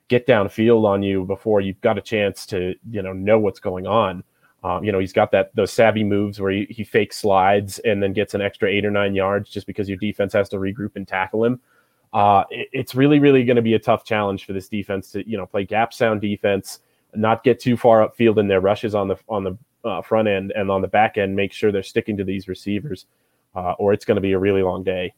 get 0.09 0.27
downfield 0.27 0.85
on 0.85 1.03
you 1.03 1.25
before 1.25 1.61
you've 1.61 1.81
got 1.81 1.97
a 1.97 2.01
chance 2.01 2.45
to 2.47 2.75
you 2.91 3.01
know 3.01 3.13
know 3.13 3.39
what's 3.39 3.59
going 3.59 3.87
on. 3.87 4.23
Um, 4.63 4.83
you 4.83 4.91
know, 4.91 4.99
he's 4.99 5.13
got 5.13 5.31
that 5.31 5.55
those 5.55 5.71
savvy 5.71 6.03
moves 6.03 6.39
where 6.39 6.51
he, 6.51 6.65
he 6.69 6.83
fakes 6.83 7.17
slides 7.17 7.79
and 7.79 8.01
then 8.01 8.13
gets 8.13 8.33
an 8.33 8.41
extra 8.41 8.69
eight 8.69 8.85
or 8.85 8.91
nine 8.91 9.13
yards 9.13 9.49
just 9.49 9.67
because 9.67 9.87
your 9.87 9.97
defense 9.97 10.33
has 10.33 10.49
to 10.49 10.57
regroup 10.57 10.95
and 10.95 11.07
tackle 11.07 11.43
him. 11.43 11.59
Uh, 12.13 12.43
it, 12.49 12.67
it's 12.71 12.95
really, 12.95 13.19
really 13.19 13.43
going 13.43 13.55
to 13.55 13.61
be 13.61 13.75
a 13.75 13.79
tough 13.79 14.03
challenge 14.03 14.45
for 14.45 14.53
this 14.53 14.67
defense 14.67 15.11
to 15.11 15.27
you 15.29 15.37
know 15.37 15.45
play 15.45 15.63
gap 15.63 15.93
sound 15.93 16.21
defense, 16.21 16.79
not 17.13 17.43
get 17.43 17.59
too 17.59 17.77
far 17.77 18.07
upfield 18.07 18.37
in 18.39 18.47
their 18.47 18.61
rushes 18.61 18.95
on 18.95 19.07
the 19.07 19.17
on 19.29 19.43
the 19.43 19.57
uh, 19.85 20.01
front 20.01 20.27
end 20.27 20.51
and 20.55 20.71
on 20.71 20.81
the 20.81 20.87
back 20.87 21.17
end. 21.17 21.35
Make 21.35 21.53
sure 21.53 21.71
they're 21.71 21.83
sticking 21.83 22.17
to 22.17 22.23
these 22.23 22.47
receivers, 22.47 23.05
uh, 23.55 23.73
or 23.73 23.93
it's 23.93 24.05
going 24.05 24.15
to 24.15 24.21
be 24.21 24.31
a 24.31 24.39
really 24.39 24.63
long 24.63 24.83
day. 24.83 25.13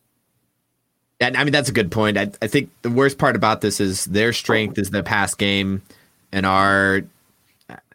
And 1.21 1.37
I 1.37 1.43
mean 1.43 1.53
that's 1.53 1.69
a 1.69 1.73
good 1.73 1.91
point. 1.91 2.17
I, 2.17 2.31
I 2.41 2.47
think 2.47 2.69
the 2.81 2.89
worst 2.89 3.17
part 3.17 3.35
about 3.35 3.61
this 3.61 3.79
is 3.79 4.05
their 4.05 4.33
strength 4.33 4.77
is 4.77 4.89
the 4.89 5.03
pass 5.03 5.33
game, 5.33 5.81
and 6.31 6.45
our 6.45 7.03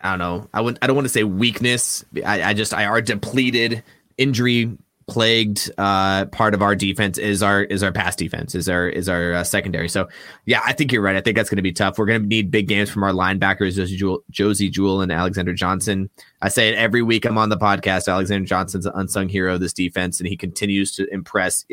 I 0.00 0.10
don't 0.10 0.18
know. 0.18 0.48
I 0.52 0.60
would 0.60 0.78
I 0.82 0.86
don't 0.86 0.96
want 0.96 1.06
to 1.06 1.12
say 1.12 1.24
weakness. 1.24 2.04
I, 2.24 2.42
I 2.42 2.54
just 2.54 2.72
I 2.72 2.84
are 2.86 3.00
depleted, 3.00 3.82
injury 4.18 4.76
plagued 5.06 5.70
uh, 5.76 6.24
part 6.26 6.54
of 6.54 6.62
our 6.62 6.74
defense 6.74 7.18
is 7.18 7.42
our 7.42 7.62
is 7.62 7.82
our 7.82 7.92
pass 7.92 8.16
defense 8.16 8.54
is 8.54 8.68
our 8.68 8.88
is 8.88 9.08
our 9.08 9.34
uh, 9.34 9.44
secondary. 9.44 9.88
So 9.88 10.08
yeah, 10.46 10.60
I 10.64 10.72
think 10.72 10.92
you're 10.92 11.02
right. 11.02 11.16
I 11.16 11.20
think 11.20 11.36
that's 11.36 11.50
going 11.50 11.56
to 11.56 11.62
be 11.62 11.72
tough. 11.72 11.98
We're 11.98 12.06
going 12.06 12.22
to 12.22 12.26
need 12.26 12.50
big 12.50 12.68
games 12.68 12.90
from 12.90 13.04
our 13.04 13.12
linebackers, 13.12 13.76
Josey 13.76 13.96
Jewell, 13.96 14.24
Josey 14.30 14.70
Jewell 14.70 15.00
and 15.00 15.12
Alexander 15.12 15.52
Johnson. 15.52 16.10
I 16.40 16.48
say 16.48 16.68
it 16.68 16.74
every 16.76 17.02
week 17.02 17.24
I'm 17.24 17.38
on 17.38 17.48
the 17.48 17.56
podcast. 17.58 18.10
Alexander 18.10 18.46
Johnson's 18.46 18.86
an 18.86 18.92
unsung 18.94 19.28
hero 19.28 19.54
of 19.54 19.60
this 19.60 19.72
defense, 19.72 20.20
and 20.20 20.28
he 20.28 20.36
continues 20.36 20.94
to 20.96 21.12
impress 21.12 21.64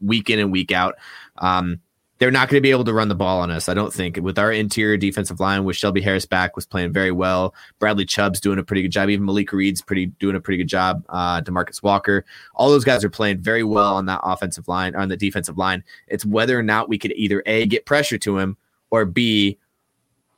week 0.00 0.30
in 0.30 0.38
and 0.38 0.52
week 0.52 0.72
out. 0.72 0.96
Um, 1.38 1.80
they're 2.18 2.30
not 2.30 2.48
going 2.48 2.58
to 2.58 2.62
be 2.62 2.70
able 2.70 2.84
to 2.84 2.94
run 2.94 3.08
the 3.08 3.14
ball 3.14 3.40
on 3.40 3.50
us. 3.50 3.68
I 3.68 3.74
don't 3.74 3.92
think 3.92 4.18
with 4.18 4.38
our 4.38 4.52
interior 4.52 4.96
defensive 4.96 5.40
line 5.40 5.64
with 5.64 5.76
Shelby 5.76 6.00
Harris 6.00 6.26
back 6.26 6.54
was 6.54 6.64
playing 6.64 6.92
very 6.92 7.10
well. 7.10 7.54
Bradley 7.78 8.04
Chubb's 8.04 8.40
doing 8.40 8.58
a 8.58 8.62
pretty 8.62 8.82
good 8.82 8.92
job. 8.92 9.10
Even 9.10 9.24
Malik 9.26 9.52
Reed's 9.52 9.82
pretty 9.82 10.06
doing 10.06 10.36
a 10.36 10.40
pretty 10.40 10.58
good 10.58 10.68
job. 10.68 11.04
Uh, 11.08 11.40
Demarcus 11.40 11.82
Walker, 11.82 12.24
all 12.54 12.70
those 12.70 12.84
guys 12.84 13.04
are 13.04 13.10
playing 13.10 13.38
very 13.38 13.64
well 13.64 13.96
on 13.96 14.06
that 14.06 14.20
offensive 14.22 14.68
line 14.68 14.94
on 14.94 15.08
the 15.08 15.16
defensive 15.16 15.58
line. 15.58 15.82
It's 16.06 16.24
whether 16.24 16.58
or 16.58 16.62
not 16.62 16.88
we 16.88 16.98
could 16.98 17.12
either 17.12 17.42
a 17.46 17.66
get 17.66 17.84
pressure 17.84 18.18
to 18.18 18.38
him 18.38 18.56
or 18.90 19.04
b 19.04 19.58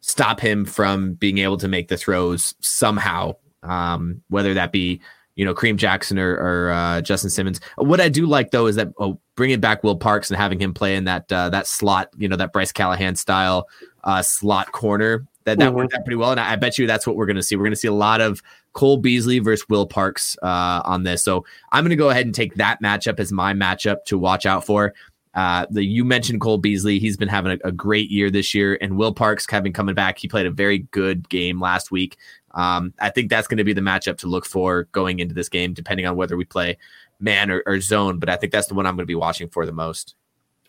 stop 0.01 0.41
him 0.41 0.65
from 0.65 1.15
being 1.15 1.39
able 1.39 1.59
to 1.59 1.69
make 1.69 1.89
the 1.89 1.97
throws 1.97 2.55
somehow. 2.61 3.37
Um, 3.63 4.23
whether 4.29 4.55
that 4.55 4.71
be 4.71 5.01
you 5.37 5.45
know, 5.45 5.55
Kareem 5.55 5.77
Jackson 5.77 6.19
or, 6.19 6.33
or 6.35 6.71
uh, 6.73 7.01
Justin 7.03 7.31
Simmons. 7.31 7.61
What 7.77 8.01
I 8.01 8.09
do 8.09 8.27
like 8.27 8.51
though 8.51 8.67
is 8.67 8.77
that 8.77 8.89
oh, 8.99 9.21
bringing 9.37 9.61
back 9.61 9.85
Will 9.85 9.97
Parks 9.97 10.31
and 10.31 10.37
having 10.37 10.59
him 10.59 10.75
play 10.75 10.97
in 10.97 11.05
that 11.05 11.31
uh, 11.31 11.51
that 11.51 11.67
slot, 11.67 12.09
you 12.17 12.29
know, 12.29 12.37
that 12.37 12.53
Bryce 12.53 12.73
Callahan 12.73 13.15
style 13.15 13.69
uh, 14.03 14.23
slot 14.23 14.73
corner. 14.73 15.27
That 15.45 15.59
that 15.61 15.69
mm-hmm. 15.69 15.77
worked 15.77 15.95
out 15.95 16.05
pretty 16.05 16.17
well, 16.17 16.33
and 16.33 16.41
I, 16.41 16.55
I 16.55 16.57
bet 16.57 16.77
you 16.77 16.89
that's 16.89 17.07
what 17.07 17.15
we're 17.15 17.27
going 17.27 17.37
to 17.37 17.43
see. 17.43 17.55
We're 17.55 17.65
going 17.65 17.71
to 17.71 17.77
see 17.77 17.87
a 17.87 17.93
lot 17.93 18.21
of 18.21 18.43
Cole 18.73 18.97
Beasley 18.97 19.39
versus 19.39 19.69
Will 19.69 19.87
Parks 19.87 20.37
uh, 20.43 20.83
on 20.85 21.05
this. 21.05 21.23
So 21.23 21.45
I'm 21.71 21.85
going 21.85 21.91
to 21.91 21.97
go 21.97 22.11
ahead 22.11 22.27
and 22.27 22.35
take 22.35 22.57
that 22.57 22.83
matchup 22.83 23.21
as 23.21 23.31
my 23.31 23.53
matchup 23.53 24.05
to 24.07 24.19
watch 24.19 24.45
out 24.45 24.67
for. 24.67 24.93
Uh, 25.35 25.67
the 25.71 25.85
you 25.85 26.05
mentioned 26.05 26.41
Cole 26.41 26.59
Beasley. 26.59 26.99
He's 26.99 27.17
been 27.17 27.29
having 27.29 27.61
a, 27.63 27.69
a, 27.69 27.71
great 27.71 28.11
year 28.11 28.31
this 28.31 28.55
year, 28.55 28.79
and 28.81 28.97
Will 28.97 29.13
Parks 29.13 29.47
having 29.49 29.73
coming 29.73 29.95
back. 29.95 30.19
He 30.19 30.29
played 30.29 30.47
a 30.47 30.51
very 30.51 30.79
good 30.79 31.29
game 31.29 31.61
last 31.61 31.91
week. 31.91 32.17
Um, 32.57 32.95
I 32.99 33.11
think 33.11 33.31
that's 33.31 33.47
going 33.47 33.59
to 33.59 33.65
be 33.65 33.75
the 33.75 33.83
matchup 33.83 34.19
to 34.19 34.27
look 34.27 34.47
for 34.47 34.85
going 34.93 35.21
into 35.21 35.35
this 35.35 35.49
game, 35.49 35.75
depending 35.75 36.07
on 36.07 36.17
whether 36.17 36.37
we 36.37 36.45
play 36.45 36.79
man 37.21 37.51
or, 37.51 37.63
or 37.67 37.81
zone. 37.81 38.19
But 38.19 38.29
I 38.29 38.37
think 38.37 38.53
that's 38.53 38.67
the 38.67 38.75
one 38.75 38.87
I'm 38.87 38.97
going 38.97 39.05
to 39.05 39.07
be 39.07 39.15
watching 39.15 39.49
for 39.49 39.67
the 39.67 39.73
most. 39.73 40.15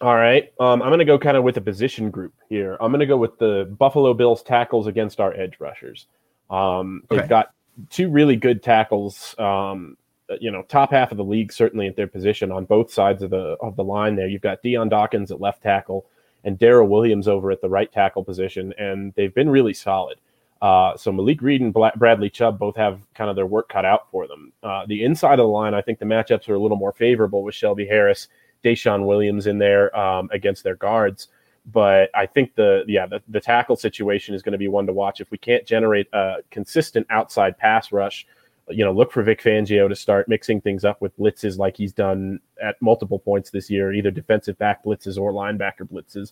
All 0.02 0.16
right. 0.16 0.54
Um, 0.60 0.84
I'm 0.84 0.90
going 0.90 1.00
to 1.00 1.06
go 1.06 1.18
kind 1.18 1.38
of 1.38 1.44
with 1.44 1.58
a 1.58 1.62
position 1.62 2.12
group 2.12 2.34
here. 2.50 2.78
I'm 2.80 2.92
going 2.92 3.00
to 3.00 3.08
go 3.08 3.18
with 3.18 3.40
the 3.40 3.74
Buffalo 3.80 4.14
Bills 4.14 4.44
tackles 4.44 4.86
against 4.86 5.20
our 5.20 5.34
edge 5.34 5.56
rushers. 5.60 6.08
Um, 6.50 7.04
okay. 7.10 7.22
They've 7.22 7.30
got 7.30 7.54
two 7.90 8.10
really 8.10 8.36
good 8.36 8.62
tackles. 8.62 9.34
Um, 9.40 9.98
you 10.42 10.52
know, 10.52 10.64
top 10.64 10.92
half 10.92 11.12
of 11.12 11.18
the 11.18 11.24
league 11.24 11.54
certainly 11.54 11.88
at 11.88 11.96
their 11.96 12.08
position 12.08 12.52
on 12.52 12.66
both 12.66 12.92
sides 12.92 13.24
of 13.24 13.30
the 13.30 13.56
of 13.62 13.76
the 13.76 13.84
line. 13.84 14.16
There, 14.16 14.28
you've 14.28 14.42
got 14.42 14.62
Dion 14.62 14.90
Dawkins 14.90 15.32
at 15.32 15.40
left 15.40 15.64
tackle 15.64 16.06
and 16.44 16.60
Daryl 16.60 16.88
Williams 16.88 17.28
over 17.28 17.50
at 17.50 17.62
the 17.62 17.70
right 17.70 17.92
tackle 17.92 18.24
position, 18.24 18.74
and 18.78 19.14
they've 19.16 19.34
been 19.34 19.50
really 19.50 19.74
solid. 19.74 20.20
Uh, 20.62 20.98
so 20.98 21.12
Malik 21.12 21.42
Reed 21.42 21.62
and 21.62 21.74
Bradley 21.74 22.30
Chubb 22.30 22.58
both 22.58 22.76
have 22.76 23.00
kind 23.14 23.30
of 23.30 23.36
their 23.36 23.46
work 23.46 23.70
cut 23.70 23.86
out 23.86 24.10
for 24.12 24.28
them. 24.28 24.52
Uh, 24.64 24.86
the 24.88 25.04
inside 25.04 25.34
of 25.40 25.46
the 25.46 25.48
line, 25.48 25.74
I 25.74 25.82
think 25.82 26.00
the 26.00 26.06
matchups 26.06 26.50
are 26.50 26.56
a 26.56 26.60
little 26.60 26.78
more 26.78 26.94
favorable 26.94 27.44
with 27.44 27.56
Shelby 27.56 27.86
Harris, 27.86 28.28
DeShawn 28.64 29.06
Williams 29.06 29.48
in 29.48 29.60
there 29.60 29.96
um, 29.98 30.30
against 30.32 30.64
their 30.64 30.76
guards. 30.76 31.28
But 31.72 32.10
I 32.16 32.26
think 32.26 32.56
the 32.56 32.86
yeah 32.88 33.06
the, 33.06 33.22
the 33.28 33.42
tackle 33.42 33.76
situation 33.76 34.34
is 34.34 34.42
going 34.42 34.54
to 34.54 34.58
be 34.58 34.70
one 34.70 34.88
to 34.88 34.94
watch. 34.94 35.20
If 35.20 35.32
we 35.32 35.38
can't 35.38 35.66
generate 35.66 36.08
a 36.14 36.38
consistent 36.50 37.06
outside 37.10 37.58
pass 37.58 37.92
rush, 37.92 38.26
you 38.70 38.86
know, 38.86 38.94
look 38.94 39.12
for 39.12 39.22
Vic 39.22 39.42
Fangio 39.42 39.90
to 39.90 39.96
start 39.96 40.30
mixing 40.30 40.62
things 40.62 40.86
up 40.86 41.02
with 41.02 41.18
blitzes 41.18 41.58
like 41.58 41.76
he's 41.76 41.92
done 41.92 42.40
at 42.64 42.82
multiple 42.82 43.20
points 43.20 43.50
this 43.50 43.70
year, 43.70 43.94
either 43.94 44.12
defensive 44.12 44.58
back 44.58 44.84
blitzes 44.86 45.18
or 45.18 45.34
linebacker 45.34 45.82
blitzes 45.82 46.32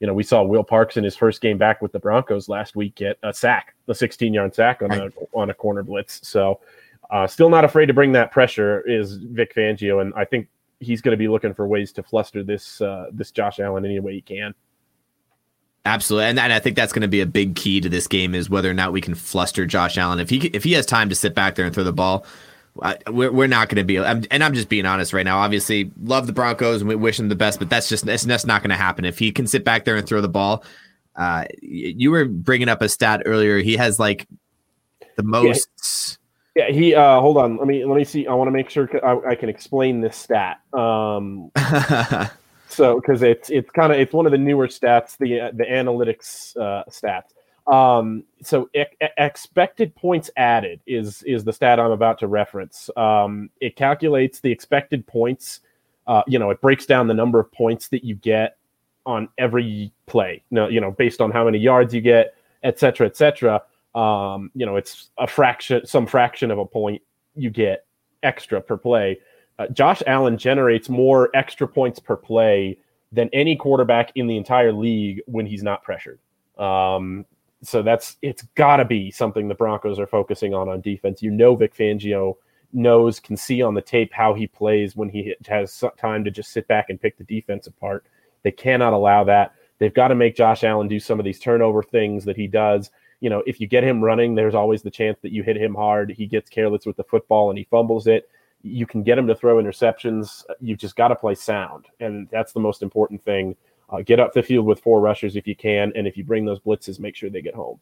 you 0.00 0.06
know, 0.06 0.14
we 0.14 0.22
saw 0.22 0.42
Will 0.42 0.64
Parks 0.64 0.96
in 0.96 1.04
his 1.04 1.16
first 1.16 1.40
game 1.40 1.58
back 1.58 1.80
with 1.80 1.92
the 1.92 1.98
Broncos 1.98 2.48
last 2.48 2.76
week 2.76 2.94
get 2.96 3.18
a 3.22 3.32
sack, 3.32 3.74
a 3.88 3.94
16 3.94 4.32
yard 4.34 4.54
sack 4.54 4.82
on 4.82 4.92
a 4.92 5.10
on 5.32 5.50
a 5.50 5.54
corner 5.54 5.82
blitz. 5.82 6.26
So, 6.26 6.60
uh, 7.10 7.26
still 7.26 7.48
not 7.48 7.64
afraid 7.64 7.86
to 7.86 7.94
bring 7.94 8.12
that 8.12 8.30
pressure 8.30 8.82
is 8.86 9.16
Vic 9.16 9.54
Fangio, 9.54 10.02
and 10.02 10.12
I 10.14 10.24
think 10.24 10.48
he's 10.80 11.00
going 11.00 11.12
to 11.12 11.16
be 11.16 11.28
looking 11.28 11.54
for 11.54 11.66
ways 11.66 11.92
to 11.92 12.02
fluster 12.02 12.42
this 12.42 12.80
uh, 12.80 13.06
this 13.12 13.30
Josh 13.30 13.58
Allen 13.58 13.84
any 13.84 13.98
way 14.00 14.14
he 14.14 14.20
can. 14.20 14.54
Absolutely, 15.86 16.26
and, 16.26 16.40
and 16.40 16.52
I 16.52 16.58
think 16.58 16.76
that's 16.76 16.92
going 16.92 17.02
to 17.02 17.08
be 17.08 17.20
a 17.20 17.26
big 17.26 17.54
key 17.54 17.80
to 17.80 17.88
this 17.88 18.08
game 18.08 18.34
is 18.34 18.50
whether 18.50 18.68
or 18.68 18.74
not 18.74 18.92
we 18.92 19.00
can 19.00 19.14
fluster 19.14 19.66
Josh 19.66 19.96
Allen. 19.96 20.18
If 20.18 20.28
he 20.28 20.48
if 20.48 20.64
he 20.64 20.72
has 20.72 20.84
time 20.84 21.08
to 21.08 21.14
sit 21.14 21.34
back 21.34 21.54
there 21.54 21.64
and 21.64 21.74
throw 21.74 21.84
the 21.84 21.92
ball, 21.92 22.26
I, 22.82 22.98
we're, 23.08 23.32
we're 23.32 23.46
not 23.46 23.68
going 23.68 23.76
to 23.76 23.84
be. 23.84 23.98
I'm, 23.98 24.24
and 24.30 24.42
I'm 24.42 24.54
just 24.54 24.68
being 24.68 24.86
honest 24.86 25.12
right 25.12 25.24
now. 25.24 25.38
Obviously, 25.38 25.90
love 26.02 26.26
the 26.26 26.32
Broncos 26.32 26.80
and 26.80 26.88
we 26.88 26.96
wish 26.96 27.16
them 27.16 27.28
the 27.28 27.36
best, 27.36 27.58
but 27.58 27.70
that's 27.70 27.88
just 27.88 28.04
that's, 28.04 28.24
that's 28.24 28.46
not 28.46 28.62
going 28.62 28.70
to 28.70 28.76
happen. 28.76 29.04
If 29.04 29.18
he 29.18 29.32
can 29.32 29.46
sit 29.46 29.64
back 29.64 29.84
there 29.84 29.96
and 29.96 30.06
throw 30.06 30.20
the 30.20 30.28
ball, 30.28 30.64
uh, 31.16 31.44
you 31.62 32.10
were 32.10 32.24
bringing 32.26 32.68
up 32.68 32.82
a 32.82 32.88
stat 32.88 33.22
earlier. 33.24 33.58
He 33.58 33.76
has 33.76 33.98
like 33.98 34.26
the 35.16 35.22
most. 35.22 36.18
Yeah, 36.54 36.70
he. 36.70 36.94
Uh, 36.94 37.20
hold 37.20 37.36
on. 37.38 37.56
Let 37.56 37.66
me 37.66 37.84
let 37.84 37.96
me 37.96 38.04
see. 38.04 38.26
I 38.26 38.34
want 38.34 38.48
to 38.48 38.52
make 38.52 38.70
sure 38.70 38.88
I, 39.04 39.30
I, 39.30 39.34
can 39.34 39.48
explain 39.48 40.00
this 40.00 40.16
stat. 40.16 40.60
Um, 40.72 41.50
so 42.68 43.00
because 43.00 43.22
it's 43.22 43.50
it's 43.50 43.70
kind 43.70 43.92
of 43.92 43.98
it's 43.98 44.12
one 44.12 44.26
of 44.26 44.32
the 44.32 44.38
newer 44.38 44.68
stats, 44.68 45.16
the 45.18 45.40
uh, 45.40 45.50
the 45.52 45.64
analytics 45.64 46.56
uh, 46.56 46.84
stats. 46.90 47.32
Um, 47.66 48.24
so 48.42 48.70
expected 49.18 49.94
points 49.96 50.30
added 50.36 50.80
is 50.86 51.22
is 51.24 51.44
the 51.44 51.52
stat 51.52 51.80
I'm 51.80 51.90
about 51.90 52.18
to 52.20 52.28
reference. 52.28 52.90
Um, 52.96 53.50
it 53.60 53.76
calculates 53.76 54.40
the 54.40 54.52
expected 54.52 55.06
points. 55.06 55.60
Uh, 56.06 56.22
you 56.28 56.38
know, 56.38 56.50
it 56.50 56.60
breaks 56.60 56.86
down 56.86 57.08
the 57.08 57.14
number 57.14 57.40
of 57.40 57.50
points 57.50 57.88
that 57.88 58.04
you 58.04 58.14
get 58.14 58.56
on 59.04 59.28
every 59.38 59.92
play. 60.06 60.44
No, 60.50 60.68
you 60.68 60.80
know, 60.80 60.92
based 60.92 61.20
on 61.20 61.32
how 61.32 61.44
many 61.44 61.58
yards 61.58 61.92
you 61.92 62.00
get, 62.00 62.34
et 62.62 62.78
cetera, 62.78 63.06
et 63.06 63.16
cetera. 63.16 63.62
Um, 63.94 64.50
you 64.54 64.66
know, 64.66 64.76
it's 64.76 65.10
a 65.18 65.26
fraction, 65.26 65.84
some 65.86 66.06
fraction 66.06 66.50
of 66.50 66.58
a 66.58 66.66
point 66.66 67.02
you 67.34 67.50
get 67.50 67.86
extra 68.22 68.60
per 68.60 68.76
play 68.76 69.18
uh, 69.58 69.68
Josh 69.68 70.02
Allen 70.06 70.36
generates 70.36 70.88
more 70.88 71.30
extra 71.34 71.66
points 71.66 71.98
per 71.98 72.16
play 72.16 72.78
than 73.12 73.30
any 73.32 73.56
quarterback 73.56 74.12
in 74.14 74.26
the 74.26 74.36
entire 74.36 74.72
league 74.72 75.22
when 75.26 75.46
he's 75.46 75.62
not 75.62 75.82
pressured. 75.82 76.18
Um, 76.58 77.24
so 77.62 77.82
that's 77.82 78.16
it's 78.22 78.42
got 78.54 78.76
to 78.76 78.84
be 78.84 79.10
something 79.10 79.48
the 79.48 79.54
Broncos 79.54 79.98
are 79.98 80.06
focusing 80.06 80.54
on 80.54 80.68
on 80.68 80.80
defense. 80.80 81.22
You 81.22 81.30
know, 81.30 81.56
Vic 81.56 81.74
Fangio 81.74 82.36
knows, 82.72 83.20
can 83.20 83.36
see 83.36 83.62
on 83.62 83.74
the 83.74 83.82
tape 83.82 84.12
how 84.12 84.34
he 84.34 84.46
plays 84.46 84.96
when 84.96 85.08
he 85.08 85.34
has 85.46 85.82
time 85.98 86.24
to 86.24 86.30
just 86.30 86.52
sit 86.52 86.68
back 86.68 86.90
and 86.90 87.00
pick 87.00 87.16
the 87.16 87.24
defense 87.24 87.66
apart. 87.66 88.04
They 88.42 88.50
cannot 88.50 88.92
allow 88.92 89.24
that. 89.24 89.54
They've 89.78 89.94
got 89.94 90.08
to 90.08 90.14
make 90.14 90.36
Josh 90.36 90.64
Allen 90.64 90.88
do 90.88 91.00
some 91.00 91.18
of 91.18 91.24
these 91.24 91.38
turnover 91.38 91.82
things 91.82 92.24
that 92.24 92.36
he 92.36 92.46
does. 92.46 92.90
You 93.20 93.30
know, 93.30 93.42
if 93.46 93.60
you 93.60 93.66
get 93.66 93.84
him 93.84 94.02
running, 94.02 94.34
there's 94.34 94.54
always 94.54 94.82
the 94.82 94.90
chance 94.90 95.18
that 95.22 95.32
you 95.32 95.42
hit 95.42 95.56
him 95.56 95.74
hard. 95.74 96.10
He 96.10 96.26
gets 96.26 96.50
careless 96.50 96.86
with 96.86 96.96
the 96.96 97.04
football 97.04 97.50
and 97.50 97.58
he 97.58 97.64
fumbles 97.64 98.06
it 98.06 98.28
you 98.66 98.86
can 98.86 99.02
get 99.02 99.18
him 99.18 99.26
to 99.26 99.34
throw 99.34 99.62
interceptions. 99.62 100.44
You've 100.60 100.78
just 100.78 100.96
got 100.96 101.08
to 101.08 101.16
play 101.16 101.34
sound, 101.34 101.86
and 102.00 102.28
that's 102.30 102.52
the 102.52 102.60
most 102.60 102.82
important 102.82 103.24
thing. 103.24 103.56
Uh, 103.88 104.02
get 104.02 104.18
up 104.18 104.32
the 104.32 104.42
field 104.42 104.66
with 104.66 104.80
four 104.80 105.00
rushers 105.00 105.36
if 105.36 105.46
you 105.46 105.54
can, 105.54 105.92
and 105.94 106.06
if 106.06 106.16
you 106.16 106.24
bring 106.24 106.44
those 106.44 106.58
blitzes, 106.60 106.98
make 106.98 107.14
sure 107.14 107.30
they 107.30 107.42
get 107.42 107.54
home. 107.54 107.78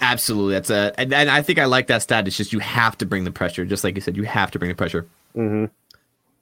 Absolutely, 0.00 0.54
that's 0.54 0.70
a, 0.70 0.92
and, 0.98 1.12
and 1.12 1.30
I 1.30 1.42
think 1.42 1.58
I 1.58 1.64
like 1.64 1.86
that 1.86 2.02
stat. 2.02 2.26
It's 2.26 2.36
just 2.36 2.52
you 2.52 2.58
have 2.58 2.96
to 2.98 3.06
bring 3.06 3.24
the 3.24 3.30
pressure, 3.30 3.64
just 3.64 3.84
like 3.84 3.94
you 3.94 4.00
said, 4.00 4.16
you 4.16 4.24
have 4.24 4.50
to 4.50 4.58
bring 4.58 4.70
the 4.70 4.74
pressure. 4.74 5.06
Mm-hmm. 5.36 5.66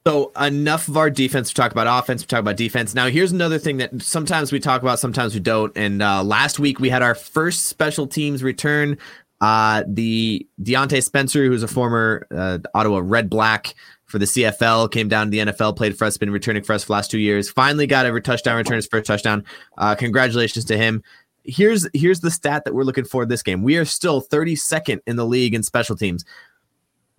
So 0.07 0.33
enough 0.40 0.88
of 0.88 0.96
our 0.96 1.11
defense. 1.11 1.50
We 1.50 1.55
talk 1.55 1.72
about 1.72 1.87
offense. 1.87 2.22
We 2.22 2.26
talk 2.26 2.40
about 2.40 2.57
defense. 2.57 2.94
Now 2.94 3.09
here's 3.09 3.33
another 3.33 3.59
thing 3.59 3.76
that 3.76 4.03
sometimes 4.03 4.50
we 4.50 4.59
talk 4.59 4.83
about, 4.83 4.98
sometimes 4.98 5.35
we 5.35 5.40
don't. 5.40 5.76
And 5.76 6.03
uh, 6.03 6.24
last 6.24 6.59
week 6.59 6.81
we 6.81 6.88
had 6.88 7.03
our 7.03 7.14
first 7.14 7.66
special 7.66 8.07
teams 8.07 8.42
return 8.42 8.96
uh, 9.40 9.85
the 9.87 10.46
Diontae 10.62 11.03
Spencer, 11.03 11.46
who's 11.46 11.62
a 11.62 11.68
former 11.68 12.26
uh, 12.31 12.59
Ottawa 12.74 13.00
Redblack 13.00 13.74
for 14.10 14.18
the 14.18 14.26
CFL, 14.26 14.90
came 14.90 15.08
down 15.08 15.26
to 15.26 15.30
the 15.30 15.38
NFL, 15.38 15.76
played 15.76 15.96
for 15.96 16.04
us, 16.04 16.16
been 16.16 16.30
returning 16.30 16.62
for 16.62 16.72
us 16.72 16.84
for 16.84 16.92
last 16.92 17.10
two 17.10 17.18
years. 17.18 17.48
Finally 17.48 17.86
got 17.86 18.06
a 18.06 18.20
touchdown, 18.20 18.56
return 18.56 18.76
his 18.76 18.86
first 18.86 19.06
touchdown. 19.06 19.44
Uh, 19.78 19.94
congratulations 19.94 20.64
to 20.66 20.76
him. 20.76 21.02
Here's 21.44 21.88
here's 21.94 22.20
the 22.20 22.30
stat 22.30 22.64
that 22.64 22.74
we're 22.74 22.84
looking 22.84 23.04
for 23.04 23.24
this 23.24 23.42
game. 23.42 23.62
We 23.62 23.76
are 23.76 23.84
still 23.84 24.20
32nd 24.20 25.00
in 25.06 25.16
the 25.16 25.24
league 25.24 25.54
in 25.54 25.62
special 25.62 25.96
teams. 25.96 26.24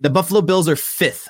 The 0.00 0.10
Buffalo 0.10 0.42
Bills 0.42 0.68
are 0.68 0.76
fifth. 0.76 1.28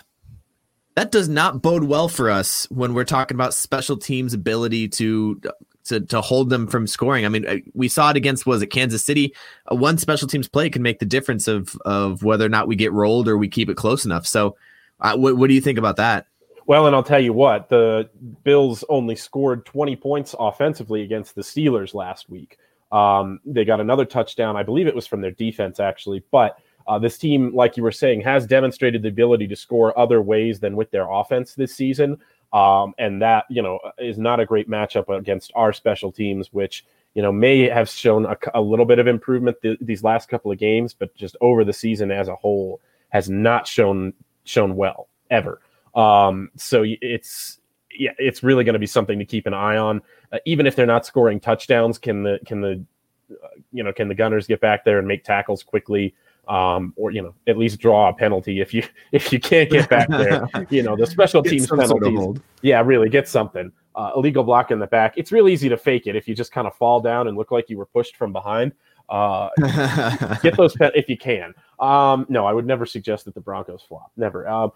That 0.95 1.11
does 1.11 1.29
not 1.29 1.63
bode 1.63 1.85
well 1.85 2.09
for 2.09 2.31
us 2.31 2.67
when 2.71 2.93
we're 2.93 3.05
talking 3.05 3.35
about 3.35 3.55
special 3.55 3.97
teams' 3.97 4.35
ability 4.35 4.89
to 4.89 5.41
to 5.85 6.01
to 6.01 6.21
hold 6.21 6.51
them 6.51 6.67
from 6.67 6.87
scoring. 6.87 7.25
I 7.25 7.29
mean, 7.29 7.47
uh, 7.47 7.57
we 7.75 7.89
saw 7.89 8.11
it 8.11 8.17
against 8.17 8.47
was 8.47 8.63
it 8.63 8.69
Kansas 8.69 9.05
City? 9.05 9.35
A 9.67 9.75
one 9.75 9.99
special 9.99 10.29
teams 10.29 10.49
play 10.49 10.69
can 10.71 10.83
make 10.83 10.99
the 10.99 11.07
difference 11.07 11.49
of 11.49 11.77
of 11.85 12.23
whether 12.23 12.45
or 12.45 12.51
not 12.51 12.69
we 12.69 12.77
get 12.77 12.93
rolled 12.93 13.29
or 13.29 13.39
we 13.39 13.49
keep 13.49 13.71
it 13.71 13.77
close 13.77 14.05
enough. 14.05 14.27
So, 14.27 14.57
uh, 15.03 15.17
what 15.17 15.37
what 15.37 15.49
do 15.49 15.55
you 15.55 15.61
think 15.61 15.79
about 15.79 15.97
that? 15.97 16.27
Well, 16.67 16.87
and 16.87 16.95
I'll 16.95 17.03
tell 17.03 17.21
you 17.21 17.33
what, 17.33 17.69
the 17.69 18.09
Bills 18.45 18.85
only 18.89 19.17
scored 19.17 19.67
20 19.67 19.97
points 19.97 20.35
offensively 20.39 21.03
against 21.03 21.35
the 21.35 21.43
Steelers 21.43 21.93
last 21.93 22.31
week. 22.31 22.57
Um, 22.93 23.41
they 23.45 23.65
got 23.65 23.81
another 23.81 24.05
touchdown, 24.05 24.57
I 24.57 24.63
believe 24.63 24.87
it 24.87 24.95
was 24.95 25.07
from 25.07 25.21
their 25.21 25.33
defense 25.33 25.81
actually, 25.81 26.23
but 26.31 26.59
uh, 26.87 26.99
this 26.99 27.19
team, 27.19 27.55
like 27.55 27.77
you 27.77 27.83
were 27.83 27.93
saying, 27.93 28.21
has 28.23 28.47
demonstrated 28.47 29.03
the 29.03 29.09
ability 29.09 29.47
to 29.49 29.57
score 29.57 29.97
other 29.99 30.21
ways 30.21 30.61
than 30.61 30.77
with 30.77 30.91
their 30.91 31.11
offense 31.11 31.55
this 31.55 31.75
season. 31.75 32.19
Um, 32.53 32.93
and 32.99 33.23
that, 33.23 33.47
you 33.49 33.63
know, 33.63 33.79
is 33.99 34.19
not 34.19 34.41
a 34.41 34.47
great 34.47 34.69
matchup 34.69 35.09
against 35.17 35.53
our 35.55 35.73
special 35.73 36.13
teams, 36.13 36.53
which, 36.53 36.85
you 37.15 37.23
know, 37.23 37.33
may 37.33 37.69
have 37.69 37.89
shown 37.89 38.27
a, 38.27 38.37
a 38.55 38.61
little 38.61 38.85
bit 38.85 38.99
of 38.99 39.07
improvement 39.07 39.57
th- 39.63 39.79
these 39.81 40.05
last 40.05 40.29
couple 40.29 40.53
of 40.53 40.59
games, 40.59 40.93
but 40.93 41.15
just 41.15 41.37
over 41.41 41.65
the 41.65 41.73
season 41.73 42.11
as 42.11 42.29
a 42.29 42.37
whole 42.37 42.81
has 43.09 43.31
not 43.31 43.67
shown 43.67 44.13
shown 44.45 44.77
well 44.77 45.09
ever. 45.31 45.61
Um, 45.95 46.51
so 46.57 46.85
it's 46.87 47.59
yeah, 47.99 48.13
it's 48.19 48.43
really 48.43 48.65
going 48.65 48.75
to 48.75 48.79
be 48.79 48.87
something 48.87 49.19
to 49.19 49.25
keep 49.25 49.47
an 49.47 49.55
eye 49.55 49.77
on. 49.77 50.01
Uh, 50.33 50.39
even 50.47 50.67
if 50.67 50.75
they're 50.77 50.87
not 50.87 51.05
scoring 51.05 51.41
touchdowns, 51.41 51.99
can 51.99 52.23
the 52.23 52.39
can 52.47 52.61
the 52.61 52.85
uh, 53.31 53.49
you 53.73 53.83
know 53.83 53.93
can 53.93 54.09
the 54.09 54.15
Gunners 54.15 54.47
get 54.47 54.61
back 54.61 54.85
there 54.85 54.99
and 54.99 55.07
make 55.07 55.25
tackles 55.25 55.63
quickly? 55.63 56.15
um, 56.49 56.93
or 56.97 57.11
you 57.11 57.23
know 57.23 57.35
at 57.47 57.57
least 57.57 57.79
draw 57.79 58.09
a 58.09 58.13
penalty 58.13 58.61
if 58.61 58.75
you 58.75 58.83
if 59.13 59.33
you 59.33 59.41
can't 59.41 59.71
get 59.71 59.89
back 59.89 60.09
there. 60.09 60.47
you 60.71 60.83
know 60.83 60.97
the 60.97 61.07
special 61.07 61.43
teams 61.43 61.69
penalties. 61.69 62.19
Sort 62.19 62.37
of 62.37 62.43
yeah, 62.63 62.83
really 62.85 63.09
get 63.09 63.29
something. 63.29 63.73
Uh, 63.95 64.11
illegal 64.17 64.43
block 64.43 64.71
in 64.71 64.79
the 64.79 64.87
back. 64.87 65.15
It's 65.19 65.31
real 65.31 65.49
easy 65.49 65.69
to 65.69 65.77
fake 65.77 66.07
it 66.07 66.17
if 66.17 66.27
you 66.27 66.35
just 66.35 66.51
kind 66.51 66.67
of 66.67 66.75
fall 66.75 67.01
down 67.01 67.29
and 67.29 67.37
look 67.37 67.51
like 67.51 67.69
you 67.69 67.77
were 67.77 67.87
pushed 67.87 68.17
from 68.17 68.33
behind. 68.33 68.73
Uh, 69.09 69.49
get 70.43 70.57
those 70.57 70.75
pen- 70.77 70.93
if 70.95 71.09
you 71.09 71.17
can. 71.17 71.55
Um, 71.79 72.27
no, 72.29 72.47
I 72.47 72.53
would 72.53 72.67
never 72.67 72.87
suggest 72.87 73.25
that 73.25 73.35
the 73.35 73.41
Broncos 73.41 73.83
flop. 73.83 74.13
Never. 74.17 74.49
Um, 74.49 74.73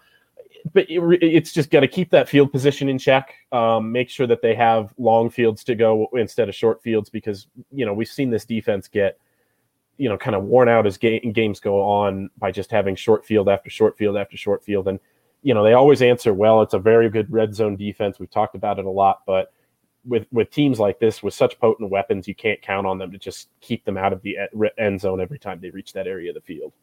but 0.73 0.89
it, 0.89 0.99
it's 1.21 1.51
just 1.51 1.69
got 1.69 1.81
to 1.81 1.87
keep 1.87 2.09
that 2.11 2.29
field 2.29 2.51
position 2.51 2.89
in 2.89 2.97
check. 2.97 3.33
Um, 3.51 3.91
make 3.91 4.09
sure 4.09 4.27
that 4.27 4.41
they 4.41 4.55
have 4.55 4.93
long 4.97 5.29
fields 5.29 5.63
to 5.65 5.75
go 5.75 6.07
instead 6.13 6.49
of 6.49 6.55
short 6.55 6.81
fields 6.81 7.09
because 7.09 7.47
you 7.71 7.85
know 7.85 7.93
we've 7.93 8.07
seen 8.07 8.29
this 8.29 8.45
defense 8.45 8.87
get 8.87 9.19
you 9.97 10.09
know 10.09 10.17
kind 10.17 10.35
of 10.35 10.43
worn 10.43 10.69
out 10.69 10.85
as 10.85 10.97
ga- 10.97 11.19
games 11.31 11.59
go 11.59 11.81
on 11.81 12.29
by 12.37 12.51
just 12.51 12.71
having 12.71 12.95
short 12.95 13.25
field 13.25 13.49
after 13.49 13.69
short 13.69 13.97
field 13.97 14.17
after 14.17 14.37
short 14.37 14.63
field 14.63 14.87
and 14.87 14.99
you 15.41 15.53
know 15.53 15.63
they 15.63 15.73
always 15.73 16.01
answer 16.01 16.33
well 16.33 16.61
it's 16.61 16.73
a 16.73 16.79
very 16.79 17.09
good 17.09 17.31
red 17.31 17.53
zone 17.53 17.75
defense 17.75 18.19
we've 18.19 18.29
talked 18.29 18.55
about 18.55 18.79
it 18.79 18.85
a 18.85 18.89
lot 18.89 19.21
but 19.25 19.51
with 20.07 20.25
with 20.31 20.49
teams 20.49 20.79
like 20.79 20.99
this 20.99 21.21
with 21.21 21.33
such 21.33 21.59
potent 21.59 21.89
weapons 21.91 22.27
you 22.27 22.35
can't 22.35 22.61
count 22.61 22.87
on 22.87 22.97
them 22.97 23.11
to 23.11 23.17
just 23.17 23.49
keep 23.61 23.83
them 23.85 23.97
out 23.97 24.13
of 24.13 24.21
the 24.21 24.37
end 24.77 25.01
zone 25.01 25.19
every 25.21 25.39
time 25.39 25.59
they 25.61 25.69
reach 25.69 25.93
that 25.93 26.07
area 26.07 26.31
of 26.31 26.35
the 26.35 26.41
field. 26.41 26.73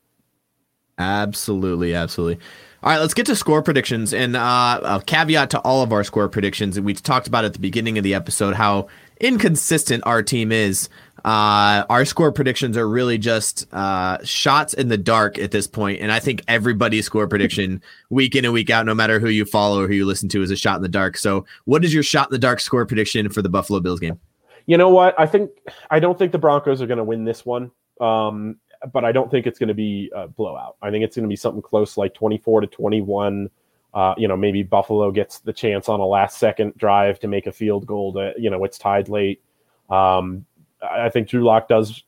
Absolutely 0.98 1.94
absolutely. 1.94 2.42
All 2.82 2.90
right 2.90 2.98
let's 2.98 3.14
get 3.14 3.26
to 3.26 3.36
score 3.36 3.62
predictions. 3.62 4.14
And 4.14 4.36
uh, 4.36 4.80
a 4.82 5.02
caveat 5.04 5.50
to 5.50 5.60
all 5.60 5.82
of 5.82 5.92
our 5.92 6.04
score 6.04 6.28
predictions 6.28 6.76
And 6.76 6.86
we 6.86 6.94
talked 6.94 7.26
about 7.26 7.44
at 7.44 7.52
the 7.52 7.58
beginning 7.58 7.98
of 7.98 8.04
the 8.04 8.14
episode 8.14 8.54
how 8.54 8.88
inconsistent 9.20 10.02
our 10.06 10.22
team 10.22 10.52
is 10.52 10.88
uh, 11.24 11.84
our 11.88 12.04
score 12.04 12.30
predictions 12.32 12.76
are 12.76 12.86
really 12.86 13.16
just 13.16 13.66
uh, 13.72 14.18
shots 14.24 14.74
in 14.74 14.88
the 14.88 14.98
dark 14.98 15.38
at 15.38 15.52
this 15.52 15.66
point, 15.66 16.00
and 16.02 16.12
I 16.12 16.20
think 16.20 16.42
everybody's 16.48 17.06
score 17.06 17.26
prediction 17.26 17.82
week 18.10 18.36
in 18.36 18.44
and 18.44 18.52
week 18.52 18.68
out, 18.68 18.84
no 18.84 18.94
matter 18.94 19.18
who 19.18 19.28
you 19.28 19.46
follow 19.46 19.80
or 19.80 19.88
who 19.88 19.94
you 19.94 20.04
listen 20.04 20.28
to, 20.30 20.42
is 20.42 20.50
a 20.50 20.56
shot 20.56 20.76
in 20.76 20.82
the 20.82 20.88
dark. 20.88 21.16
So, 21.16 21.46
what 21.64 21.82
is 21.82 21.94
your 21.94 22.02
shot 22.02 22.28
in 22.28 22.32
the 22.32 22.38
dark 22.38 22.60
score 22.60 22.84
prediction 22.84 23.30
for 23.30 23.40
the 23.40 23.48
Buffalo 23.48 23.80
Bills 23.80 24.00
game? 24.00 24.20
You 24.66 24.76
know 24.76 24.90
what? 24.90 25.18
I 25.18 25.26
think 25.26 25.50
I 25.90 25.98
don't 25.98 26.18
think 26.18 26.32
the 26.32 26.38
Broncos 26.38 26.82
are 26.82 26.86
going 26.86 26.98
to 26.98 27.04
win 27.04 27.24
this 27.24 27.46
one, 27.46 27.70
um, 28.02 28.56
but 28.92 29.06
I 29.06 29.12
don't 29.12 29.30
think 29.30 29.46
it's 29.46 29.58
going 29.58 29.68
to 29.68 29.74
be 29.74 30.10
a 30.14 30.28
blowout. 30.28 30.76
I 30.82 30.90
think 30.90 31.04
it's 31.04 31.16
going 31.16 31.24
to 31.24 31.28
be 31.28 31.36
something 31.36 31.62
close, 31.62 31.96
like 31.96 32.12
twenty-four 32.12 32.60
to 32.60 32.66
twenty-one. 32.66 33.48
Uh, 33.94 34.12
you 34.18 34.26
know, 34.26 34.36
maybe 34.36 34.62
Buffalo 34.64 35.12
gets 35.12 35.38
the 35.38 35.52
chance 35.52 35.88
on 35.88 36.00
a 36.00 36.04
last-second 36.04 36.76
drive 36.76 37.20
to 37.20 37.28
make 37.28 37.46
a 37.46 37.52
field 37.52 37.86
goal. 37.86 38.12
To 38.14 38.32
you 38.36 38.50
know, 38.50 38.64
it's 38.64 38.76
tied 38.76 39.08
late. 39.08 39.40
Um, 39.88 40.44
I 40.82 41.08
think 41.08 41.28
Drew 41.28 41.44
Lock 41.44 41.68
does 41.68 42.02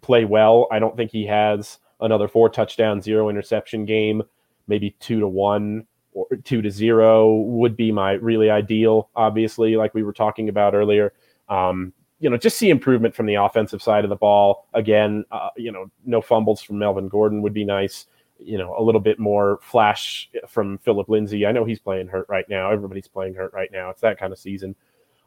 play 0.00 0.24
well. 0.24 0.68
I 0.70 0.78
don't 0.78 0.96
think 0.96 1.10
he 1.10 1.26
has 1.26 1.78
another 2.00 2.28
four 2.28 2.48
touchdown, 2.48 3.00
zero 3.00 3.28
interception 3.28 3.84
game. 3.84 4.22
Maybe 4.68 4.96
two 5.00 5.20
to 5.20 5.28
one 5.28 5.86
or 6.12 6.26
two 6.44 6.62
to 6.62 6.70
zero 6.70 7.34
would 7.34 7.76
be 7.76 7.90
my 7.90 8.12
really 8.12 8.50
ideal, 8.50 9.10
obviously, 9.16 9.76
like 9.76 9.94
we 9.94 10.02
were 10.02 10.12
talking 10.12 10.48
about 10.48 10.74
earlier. 10.74 11.12
Um, 11.48 11.92
you 12.20 12.30
know, 12.30 12.36
just 12.36 12.56
see 12.56 12.70
improvement 12.70 13.14
from 13.16 13.26
the 13.26 13.34
offensive 13.34 13.82
side 13.82 14.04
of 14.04 14.10
the 14.10 14.16
ball. 14.16 14.68
Again, 14.74 15.24
uh, 15.32 15.48
you 15.56 15.72
know, 15.72 15.90
no 16.04 16.22
fumbles 16.22 16.62
from 16.62 16.78
Melvin 16.78 17.08
Gordon 17.08 17.42
would 17.42 17.54
be 17.54 17.64
nice. 17.64 18.06
You 18.44 18.58
know, 18.58 18.74
a 18.78 18.82
little 18.82 19.00
bit 19.00 19.18
more 19.18 19.58
flash 19.62 20.30
from 20.48 20.78
Philip 20.78 21.08
Lindsay. 21.08 21.46
I 21.46 21.52
know 21.52 21.64
he's 21.64 21.78
playing 21.78 22.08
hurt 22.08 22.26
right 22.28 22.48
now. 22.48 22.70
Everybody's 22.70 23.08
playing 23.08 23.34
hurt 23.34 23.52
right 23.52 23.70
now. 23.72 23.90
It's 23.90 24.00
that 24.00 24.18
kind 24.18 24.32
of 24.32 24.38
season. 24.38 24.74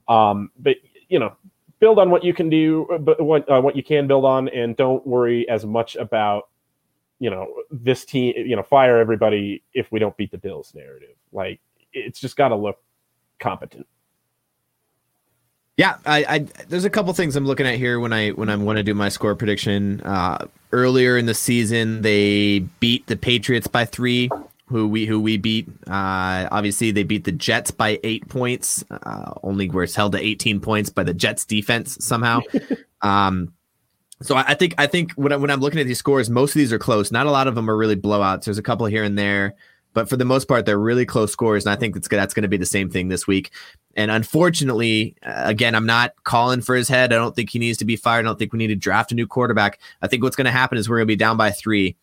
Um, 0.08 0.51
but 0.60 0.78
you 1.10 1.19
know, 1.19 1.36
build 1.80 1.99
on 1.99 2.10
what 2.10 2.23
you 2.23 2.34
can 2.34 2.49
do, 2.49 2.88
but 3.01 3.21
what 3.21 3.49
uh, 3.49 3.62
what 3.62 3.75
you 3.75 3.84
can 3.84 4.08
build 4.08 4.25
on, 4.25 4.49
and 4.49 4.75
don't 4.75 5.06
worry 5.06 5.47
as 5.49 5.65
much 5.65 5.95
about 5.95 6.49
you 7.19 7.30
know 7.30 7.47
this 7.71 8.06
team. 8.06 8.34
You 8.38 8.56
know, 8.56 8.63
fire 8.63 8.97
everybody 8.97 9.63
if 9.73 9.91
we 9.91 9.99
don't 9.99 10.15
beat 10.17 10.32
the 10.32 10.38
Bills 10.38 10.73
narrative. 10.75 11.15
Like 11.32 11.60
it's 11.93 12.19
just 12.19 12.36
got 12.36 12.49
to 12.49 12.56
look 12.56 12.82
competent. 13.39 13.88
Yeah, 15.77 15.97
I, 16.05 16.25
I, 16.27 16.39
there's 16.69 16.85
a 16.85 16.89
couple 16.89 17.11
things 17.13 17.35
I'm 17.35 17.45
looking 17.45 17.67
at 17.67 17.75
here 17.75 17.99
when 17.99 18.13
I 18.13 18.29
when 18.29 18.49
I 18.49 18.55
want 18.55 18.77
to 18.77 18.83
do 18.83 18.93
my 18.93 19.09
score 19.09 19.35
prediction. 19.35 19.99
Uh, 20.01 20.45
earlier 20.71 21.17
in 21.17 21.25
the 21.25 21.33
season, 21.33 22.01
they 22.01 22.59
beat 22.79 23.07
the 23.07 23.17
Patriots 23.17 23.67
by 23.67 23.83
three, 23.83 24.29
who 24.67 24.88
we 24.88 25.05
who 25.05 25.19
we 25.19 25.35
beat. 25.35 25.67
Uh, 25.85 26.47
obviously, 26.49 26.91
they 26.91 27.03
beat 27.03 27.25
the 27.25 27.33
Jets 27.33 27.71
by 27.71 27.99
eight 28.03 28.27
points. 28.29 28.85
Uh, 28.89 29.33
only 29.43 29.69
where 29.69 29.83
it's 29.83 29.95
held 29.95 30.13
to 30.13 30.17
18 30.17 30.61
points 30.61 30.89
by 30.89 31.03
the 31.03 31.13
Jets 31.13 31.43
defense 31.43 31.97
somehow. 31.99 32.39
um, 33.01 33.51
so 34.21 34.35
I, 34.38 34.45
I 34.47 34.53
think 34.53 34.75
I 34.77 34.88
think 34.88 35.11
when, 35.13 35.33
I, 35.33 35.35
when 35.35 35.51
I'm 35.51 35.59
looking 35.59 35.81
at 35.81 35.88
these 35.88 35.99
scores, 35.99 36.29
most 36.29 36.51
of 36.51 36.59
these 36.59 36.71
are 36.71 36.79
close. 36.79 37.11
Not 37.11 37.25
a 37.25 37.31
lot 37.31 37.47
of 37.47 37.55
them 37.55 37.69
are 37.69 37.75
really 37.75 37.97
blowouts. 37.97 38.45
There's 38.45 38.57
a 38.57 38.63
couple 38.63 38.85
here 38.85 39.03
and 39.03 39.19
there 39.19 39.55
but 39.95 40.10
for 40.10 40.17
the 40.17 40.25
most 40.25 40.47
part, 40.47 40.65
they're 40.65 40.77
really 40.77 41.05
close 41.05 41.31
scores, 41.31 41.65
and 41.65 41.73
I 41.73 41.77
think 41.77 41.95
that's 41.95 42.08
that's 42.08 42.34
going 42.34 42.43
to 42.43 42.49
be 42.49 42.58
the 42.58 42.65
same 42.65 42.89
thing 42.89 43.08
this 43.08 43.25
week. 43.25 43.51
And 43.95 44.12
unfortunately, 44.12 45.15
uh, 45.23 45.43
again, 45.45 45.73
I'm 45.73 45.86
not 45.86 46.13
calling 46.25 46.62
for 46.62 46.75
his 46.75 46.89
head. 46.89 47.13
I 47.13 47.15
don't 47.15 47.34
think 47.34 47.49
he 47.49 47.60
needs 47.60 47.77
to 47.79 47.86
be 47.86 47.95
fired. 47.95 48.25
I 48.25 48.29
don't 48.29 48.38
think 48.38 48.51
we 48.51 48.60
need 48.60 48.67
to 48.67 48.75
draft 48.75 49.13
a 49.13 49.15
new 49.15 49.25
quarterback. 49.25 49.79
I 50.01 50.08
think 50.08 50.21
what's 50.21 50.36
going 50.36 50.45
to 50.45 50.51
happen 50.51 50.77
is 50.77 50.89
we're 50.89 50.97
going 50.97 51.08
to 51.08 51.13
be 51.13 51.15
down 51.15 51.38
by 51.38 51.49
three, 51.49 51.95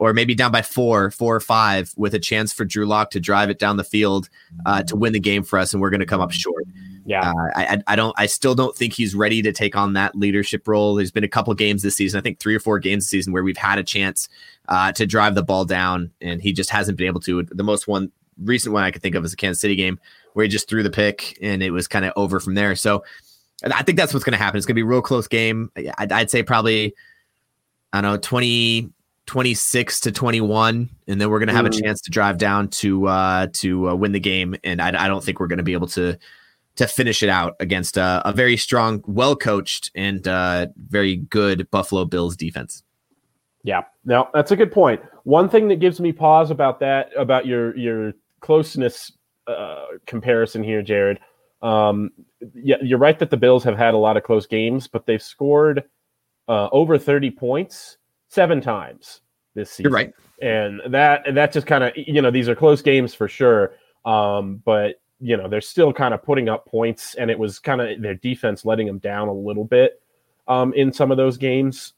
or 0.00 0.14
maybe 0.14 0.34
down 0.34 0.50
by 0.50 0.62
four, 0.62 1.10
four 1.10 1.36
or 1.36 1.40
five, 1.40 1.92
with 1.94 2.14
a 2.14 2.18
chance 2.18 2.54
for 2.54 2.64
Drew 2.64 2.86
Lock 2.86 3.10
to 3.10 3.20
drive 3.20 3.50
it 3.50 3.58
down 3.58 3.76
the 3.76 3.84
field 3.84 4.30
uh, 4.64 4.82
to 4.84 4.96
win 4.96 5.12
the 5.12 5.20
game 5.20 5.42
for 5.42 5.58
us, 5.58 5.74
and 5.74 5.82
we're 5.82 5.90
going 5.90 6.00
to 6.00 6.06
come 6.06 6.22
up 6.22 6.32
short. 6.32 6.64
Yeah, 7.04 7.30
uh, 7.30 7.50
I, 7.54 7.82
I 7.86 7.96
don't. 7.96 8.14
I 8.18 8.24
still 8.24 8.54
don't 8.54 8.74
think 8.74 8.94
he's 8.94 9.14
ready 9.14 9.42
to 9.42 9.52
take 9.52 9.76
on 9.76 9.92
that 9.92 10.16
leadership 10.16 10.66
role. 10.66 10.94
There's 10.94 11.10
been 11.10 11.22
a 11.22 11.28
couple 11.28 11.52
games 11.52 11.82
this 11.82 11.96
season. 11.96 12.18
I 12.18 12.22
think 12.22 12.40
three 12.40 12.54
or 12.54 12.60
four 12.60 12.78
games 12.78 13.04
this 13.04 13.10
season 13.10 13.34
where 13.34 13.42
we've 13.44 13.58
had 13.58 13.78
a 13.78 13.84
chance 13.84 14.28
uh, 14.68 14.90
to 14.92 15.06
drive 15.06 15.34
the 15.34 15.42
ball 15.42 15.66
down, 15.66 16.10
and 16.22 16.40
he 16.40 16.54
just 16.54 16.70
hasn't 16.70 16.96
been 16.96 17.06
able 17.06 17.20
to. 17.20 17.42
The 17.42 17.62
most 17.62 17.86
one 17.86 18.10
recent 18.42 18.72
one 18.72 18.84
I 18.84 18.90
could 18.90 19.02
think 19.02 19.14
of 19.14 19.24
is 19.24 19.32
the 19.32 19.36
Kansas 19.36 19.60
City 19.60 19.76
game 19.76 20.00
where 20.32 20.44
he 20.44 20.48
just 20.48 20.68
threw 20.68 20.82
the 20.82 20.90
pick 20.90 21.36
and 21.42 21.62
it 21.62 21.72
was 21.72 21.86
kind 21.88 22.04
of 22.04 22.12
over 22.16 22.40
from 22.40 22.54
there. 22.54 22.74
So 22.74 23.04
I 23.64 23.82
think 23.82 23.98
that's 23.98 24.14
what's 24.14 24.24
going 24.24 24.32
to 24.32 24.38
happen. 24.38 24.56
It's 24.56 24.64
going 24.64 24.76
to 24.76 24.82
be 24.82 24.82
a 24.82 24.86
real 24.86 25.02
close 25.02 25.28
game. 25.28 25.70
I'd, 25.98 26.12
I'd, 26.12 26.30
say 26.30 26.42
probably, 26.42 26.94
I 27.92 28.00
don't 28.00 28.12
know, 28.12 28.16
20, 28.16 28.90
26 29.30 30.00
to 30.00 30.10
21. 30.10 30.90
And 31.06 31.20
then 31.20 31.30
we're 31.30 31.38
going 31.38 31.50
to 31.50 31.54
have 31.54 31.64
mm. 31.64 31.78
a 31.78 31.82
chance 31.82 32.00
to 32.00 32.10
drive 32.10 32.36
down 32.36 32.66
to, 32.66 33.06
uh, 33.06 33.46
to 33.52 33.90
uh, 33.90 33.94
win 33.94 34.10
the 34.10 34.18
game. 34.18 34.56
And 34.64 34.82
I, 34.82 35.04
I 35.04 35.06
don't 35.06 35.22
think 35.22 35.38
we're 35.38 35.46
going 35.46 35.58
to 35.58 35.62
be 35.62 35.72
able 35.72 35.86
to, 35.86 36.18
to 36.74 36.86
finish 36.88 37.22
it 37.22 37.28
out 37.28 37.54
against 37.60 37.96
a, 37.96 38.22
a 38.24 38.32
very 38.32 38.56
strong, 38.56 39.04
well 39.06 39.36
coached, 39.36 39.92
and 39.94 40.26
uh, 40.26 40.66
very 40.88 41.14
good 41.14 41.70
Buffalo 41.70 42.04
Bills 42.06 42.36
defense. 42.36 42.82
Yeah, 43.62 43.82
no, 44.04 44.28
that's 44.34 44.50
a 44.50 44.56
good 44.56 44.72
point. 44.72 45.00
One 45.22 45.48
thing 45.48 45.68
that 45.68 45.78
gives 45.78 46.00
me 46.00 46.10
pause 46.10 46.50
about 46.50 46.80
that, 46.80 47.10
about 47.16 47.46
your 47.46 47.76
your 47.76 48.14
closeness 48.40 49.12
uh, 49.46 49.84
comparison 50.06 50.64
here, 50.64 50.82
Jared. 50.82 51.20
Um, 51.62 52.10
yeah, 52.52 52.78
you're 52.82 52.98
right 52.98 53.18
that 53.20 53.30
the 53.30 53.36
Bills 53.36 53.62
have 53.62 53.78
had 53.78 53.94
a 53.94 53.98
lot 53.98 54.16
of 54.16 54.24
close 54.24 54.48
games, 54.48 54.88
but 54.88 55.06
they've 55.06 55.22
scored 55.22 55.84
uh, 56.48 56.68
over 56.72 56.98
30 56.98 57.30
points 57.30 57.98
seven 58.30 58.60
times 58.60 59.20
this 59.54 59.70
season. 59.70 59.84
You're 59.84 59.92
right, 59.92 60.14
and 60.40 60.80
that 60.88 61.26
and 61.26 61.36
that 61.36 61.52
just 61.52 61.66
kind 61.66 61.84
of 61.84 61.92
you 61.94 62.22
know 62.22 62.30
these 62.30 62.48
are 62.48 62.54
close 62.54 62.80
games 62.80 63.12
for 63.14 63.28
sure. 63.28 63.74
Um, 64.04 64.62
but 64.64 65.00
you 65.20 65.36
know 65.36 65.48
they're 65.48 65.60
still 65.60 65.92
kind 65.92 66.14
of 66.14 66.22
putting 66.22 66.48
up 66.48 66.66
points, 66.66 67.14
and 67.16 67.30
it 67.30 67.38
was 67.38 67.58
kind 67.58 67.80
of 67.80 68.00
their 68.00 68.14
defense 68.14 68.64
letting 68.64 68.86
them 68.86 68.98
down 68.98 69.28
a 69.28 69.34
little 69.34 69.64
bit 69.64 70.00
um, 70.48 70.72
in 70.72 70.92
some 70.92 71.10
of 71.10 71.18
those 71.18 71.36
games 71.36 71.92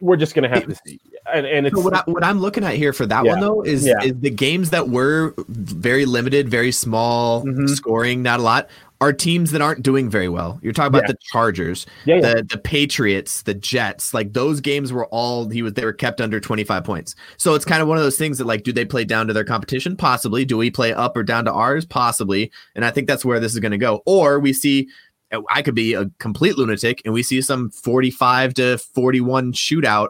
we're 0.00 0.16
just 0.16 0.34
going 0.34 0.48
to 0.48 0.48
have 0.48 0.66
to 0.66 0.74
see. 0.86 1.00
And, 1.32 1.46
and 1.46 1.66
it's, 1.66 1.76
so 1.76 1.82
what, 1.82 2.22
I, 2.22 2.30
am 2.30 2.38
looking 2.38 2.64
at 2.64 2.74
here 2.74 2.92
for 2.92 3.06
that 3.06 3.24
yeah, 3.24 3.32
one 3.32 3.40
though 3.40 3.62
is, 3.62 3.86
yeah. 3.86 4.02
is 4.02 4.14
the 4.20 4.30
games 4.30 4.70
that 4.70 4.88
were 4.88 5.34
very 5.48 6.04
limited, 6.04 6.48
very 6.48 6.70
small 6.70 7.44
mm-hmm. 7.44 7.66
scoring, 7.66 8.22
not 8.22 8.40
a 8.40 8.42
lot, 8.42 8.68
are 9.04 9.12
teams 9.12 9.50
that 9.50 9.60
aren't 9.60 9.82
doing 9.82 10.08
very 10.08 10.28
well. 10.28 10.58
You're 10.62 10.72
talking 10.72 10.88
about 10.88 11.02
yeah. 11.02 11.12
the 11.12 11.18
Chargers, 11.32 11.86
the 12.06 12.46
the 12.48 12.58
Patriots, 12.58 13.42
the 13.42 13.54
Jets. 13.54 14.14
Like 14.14 14.32
those 14.32 14.60
games 14.60 14.92
were 14.92 15.06
all 15.06 15.48
he 15.48 15.62
was. 15.62 15.74
They 15.74 15.84
were 15.84 15.92
kept 15.92 16.20
under 16.20 16.40
25 16.40 16.84
points. 16.84 17.14
So 17.36 17.54
it's 17.54 17.64
kind 17.64 17.82
of 17.82 17.88
one 17.88 17.98
of 17.98 18.02
those 18.02 18.18
things 18.18 18.38
that 18.38 18.46
like, 18.46 18.64
do 18.64 18.72
they 18.72 18.84
play 18.84 19.04
down 19.04 19.26
to 19.26 19.32
their 19.32 19.44
competition? 19.44 19.96
Possibly. 19.96 20.44
Do 20.44 20.56
we 20.56 20.70
play 20.70 20.92
up 20.92 21.16
or 21.16 21.22
down 21.22 21.44
to 21.44 21.52
ours? 21.52 21.84
Possibly. 21.84 22.50
And 22.74 22.84
I 22.84 22.90
think 22.90 23.06
that's 23.06 23.24
where 23.24 23.40
this 23.40 23.52
is 23.52 23.60
going 23.60 23.72
to 23.72 23.78
go. 23.78 24.02
Or 24.06 24.40
we 24.40 24.52
see 24.52 24.88
I 25.48 25.62
could 25.62 25.74
be 25.74 25.94
a 25.94 26.06
complete 26.18 26.56
lunatic, 26.56 27.02
and 27.04 27.12
we 27.12 27.22
see 27.22 27.40
some 27.42 27.70
45 27.70 28.54
to 28.54 28.78
41 28.78 29.52
shootout, 29.52 30.08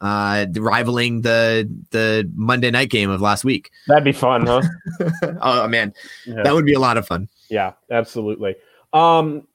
uh, 0.00 0.46
rivaling 0.54 1.22
the 1.22 1.68
the 1.90 2.30
Monday 2.34 2.70
night 2.70 2.90
game 2.90 3.10
of 3.10 3.20
last 3.20 3.44
week. 3.44 3.70
That'd 3.86 4.04
be 4.04 4.12
fun, 4.12 4.46
huh? 4.46 4.62
oh 5.40 5.68
man, 5.68 5.94
yeah. 6.26 6.42
that 6.42 6.54
would 6.54 6.66
be 6.66 6.74
a 6.74 6.80
lot 6.80 6.96
of 6.96 7.06
fun. 7.06 7.28
Yeah, 7.52 7.72
absolutely. 7.90 8.56
Um, 8.94 9.46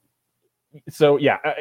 so 0.88 1.18
yeah, 1.18 1.40
uh, 1.44 1.54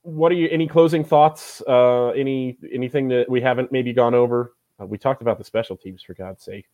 what 0.00 0.32
are 0.32 0.34
you? 0.34 0.48
Any 0.50 0.66
closing 0.66 1.04
thoughts? 1.04 1.62
Uh, 1.68 2.08
any 2.08 2.56
anything 2.72 3.08
that 3.08 3.28
we 3.28 3.42
haven't 3.42 3.70
maybe 3.70 3.92
gone 3.92 4.14
over? 4.14 4.54
Uh, 4.80 4.86
we 4.86 4.96
talked 4.96 5.20
about 5.20 5.36
the 5.36 5.44
special 5.44 5.76
teams 5.76 6.02
for 6.02 6.14
God's 6.14 6.42
sake. 6.42 6.64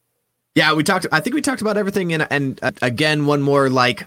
Yeah, 0.54 0.72
we 0.72 0.84
talked. 0.84 1.08
I 1.10 1.18
think 1.18 1.34
we 1.34 1.42
talked 1.42 1.62
about 1.62 1.76
everything, 1.76 2.12
and 2.12 2.28
and 2.30 2.60
uh, 2.62 2.70
again, 2.80 3.26
one 3.26 3.42
more 3.42 3.68
like 3.68 4.06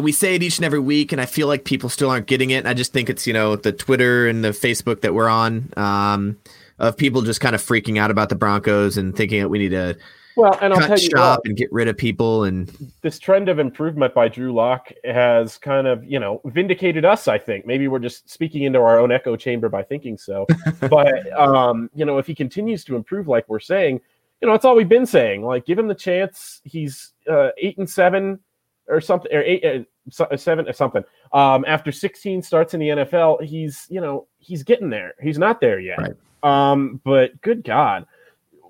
we 0.00 0.12
say 0.12 0.34
it 0.36 0.42
each 0.42 0.56
and 0.56 0.64
every 0.64 0.80
week, 0.80 1.12
and 1.12 1.20
I 1.20 1.26
feel 1.26 1.46
like 1.46 1.66
people 1.66 1.90
still 1.90 2.08
aren't 2.08 2.26
getting 2.26 2.50
it. 2.50 2.64
I 2.64 2.72
just 2.72 2.94
think 2.94 3.10
it's 3.10 3.26
you 3.26 3.34
know 3.34 3.54
the 3.54 3.72
Twitter 3.72 4.26
and 4.26 4.42
the 4.42 4.50
Facebook 4.50 5.02
that 5.02 5.12
we're 5.12 5.28
on 5.28 5.70
um, 5.76 6.38
of 6.78 6.96
people 6.96 7.20
just 7.20 7.42
kind 7.42 7.54
of 7.54 7.62
freaking 7.62 7.98
out 7.98 8.10
about 8.10 8.30
the 8.30 8.34
Broncos 8.34 8.96
and 8.96 9.14
thinking 9.14 9.40
that 9.40 9.50
we 9.50 9.58
need 9.58 9.72
to 9.72 9.98
well, 10.36 10.58
and 10.60 10.72
I'll 10.72 10.86
tell 10.86 10.98
you 10.98 11.10
shop 11.10 11.40
what, 11.40 11.48
and 11.48 11.56
get 11.56 11.72
rid 11.72 11.88
of 11.88 11.96
people. 11.96 12.44
And 12.44 12.70
this 13.02 13.18
trend 13.18 13.48
of 13.48 13.58
improvement 13.58 14.14
by 14.14 14.28
Drew 14.28 14.52
Lock 14.52 14.92
has 15.04 15.58
kind 15.58 15.86
of 15.86 16.04
you 16.04 16.18
know 16.18 16.40
vindicated 16.46 17.04
us. 17.04 17.28
I 17.28 17.38
think 17.38 17.66
maybe 17.66 17.88
we're 17.88 17.98
just 17.98 18.28
speaking 18.28 18.62
into 18.62 18.80
our 18.80 18.98
own 18.98 19.12
echo 19.12 19.36
chamber 19.36 19.68
by 19.68 19.82
thinking 19.82 20.16
so. 20.16 20.46
but 20.80 21.32
um, 21.32 21.90
you 21.94 22.04
know, 22.04 22.18
if 22.18 22.26
he 22.26 22.34
continues 22.34 22.84
to 22.84 22.96
improve 22.96 23.28
like 23.28 23.48
we're 23.48 23.60
saying, 23.60 24.00
you 24.40 24.48
know, 24.48 24.54
that's 24.54 24.64
all 24.64 24.76
we've 24.76 24.88
been 24.88 25.06
saying. 25.06 25.42
Like, 25.42 25.66
give 25.66 25.78
him 25.78 25.88
the 25.88 25.94
chance. 25.94 26.60
He's 26.64 27.12
uh, 27.30 27.50
eight 27.58 27.78
and 27.78 27.88
seven 27.88 28.40
or 28.88 29.00
something, 29.00 29.32
or 29.32 29.40
eight, 29.42 29.64
uh, 29.64 30.24
uh, 30.24 30.36
seven, 30.36 30.68
or 30.68 30.72
something. 30.72 31.02
Um, 31.32 31.64
after 31.66 31.90
16 31.90 32.42
starts 32.42 32.74
in 32.74 32.80
the 32.80 32.88
NFL, 32.88 33.42
he's 33.42 33.86
you 33.88 34.00
know 34.00 34.26
he's 34.38 34.62
getting 34.62 34.90
there. 34.90 35.14
He's 35.22 35.38
not 35.38 35.60
there 35.60 35.80
yet. 35.80 35.98
Right. 35.98 36.14
Um, 36.42 37.00
but 37.04 37.40
good 37.40 37.64
God, 37.64 38.06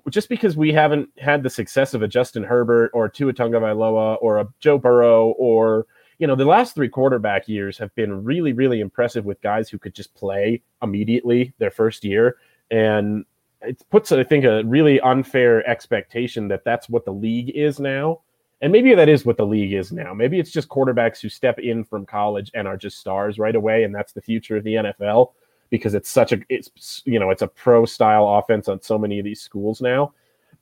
just 0.09 0.29
because 0.29 0.55
we 0.55 0.71
haven't 0.71 1.09
had 1.17 1.43
the 1.43 1.49
success 1.49 1.93
of 1.93 2.01
a 2.01 2.07
Justin 2.07 2.43
Herbert 2.43 2.91
or 2.93 3.09
Tua 3.09 3.33
Tagovailoa 3.33 4.17
or 4.21 4.39
a 4.39 4.47
Joe 4.59 4.77
Burrow 4.77 5.29
or 5.37 5.87
you 6.19 6.27
know 6.27 6.35
the 6.35 6.45
last 6.45 6.75
three 6.75 6.89
quarterback 6.89 7.47
years 7.47 7.77
have 7.77 7.93
been 7.95 8.23
really 8.23 8.53
really 8.53 8.79
impressive 8.79 9.25
with 9.25 9.41
guys 9.41 9.69
who 9.69 9.79
could 9.79 9.95
just 9.95 10.13
play 10.13 10.61
immediately 10.81 11.53
their 11.57 11.71
first 11.71 12.03
year. 12.03 12.37
And 12.71 13.25
it 13.61 13.83
puts 13.89 14.11
i 14.11 14.23
think 14.23 14.45
a 14.45 14.63
really 14.63 14.99
unfair 15.01 15.67
expectation 15.67 16.47
that 16.49 16.63
that's 16.63 16.87
what 16.89 17.05
the 17.05 17.13
league 17.13 17.51
is 17.55 17.79
now. 17.79 18.21
And 18.61 18.71
maybe 18.71 18.95
that 18.95 19.09
is 19.09 19.25
what 19.25 19.37
the 19.37 19.45
league 19.45 19.73
is 19.73 19.91
now. 19.91 20.13
Maybe 20.13 20.39
it's 20.39 20.51
just 20.51 20.69
quarterbacks 20.69 21.19
who 21.19 21.29
step 21.29 21.59
in 21.59 21.83
from 21.83 22.05
college 22.05 22.51
and 22.53 22.67
are 22.67 22.77
just 22.77 22.99
stars 22.99 23.37
right 23.37 23.55
away, 23.55 23.83
and 23.83 23.93
that's 23.93 24.13
the 24.13 24.21
future 24.21 24.57
of 24.57 24.63
the 24.63 24.75
NFL 24.75 25.31
because 25.69 25.93
it's 25.93 26.09
such 26.09 26.31
a 26.31 26.39
it's 26.49 27.01
you 27.05 27.19
know 27.19 27.29
it's 27.29 27.41
a 27.41 27.47
pro 27.47 27.85
style 27.85 28.27
offense 28.27 28.67
on 28.67 28.81
so 28.81 28.97
many 28.97 29.19
of 29.19 29.25
these 29.25 29.41
schools 29.41 29.81
now. 29.81 30.13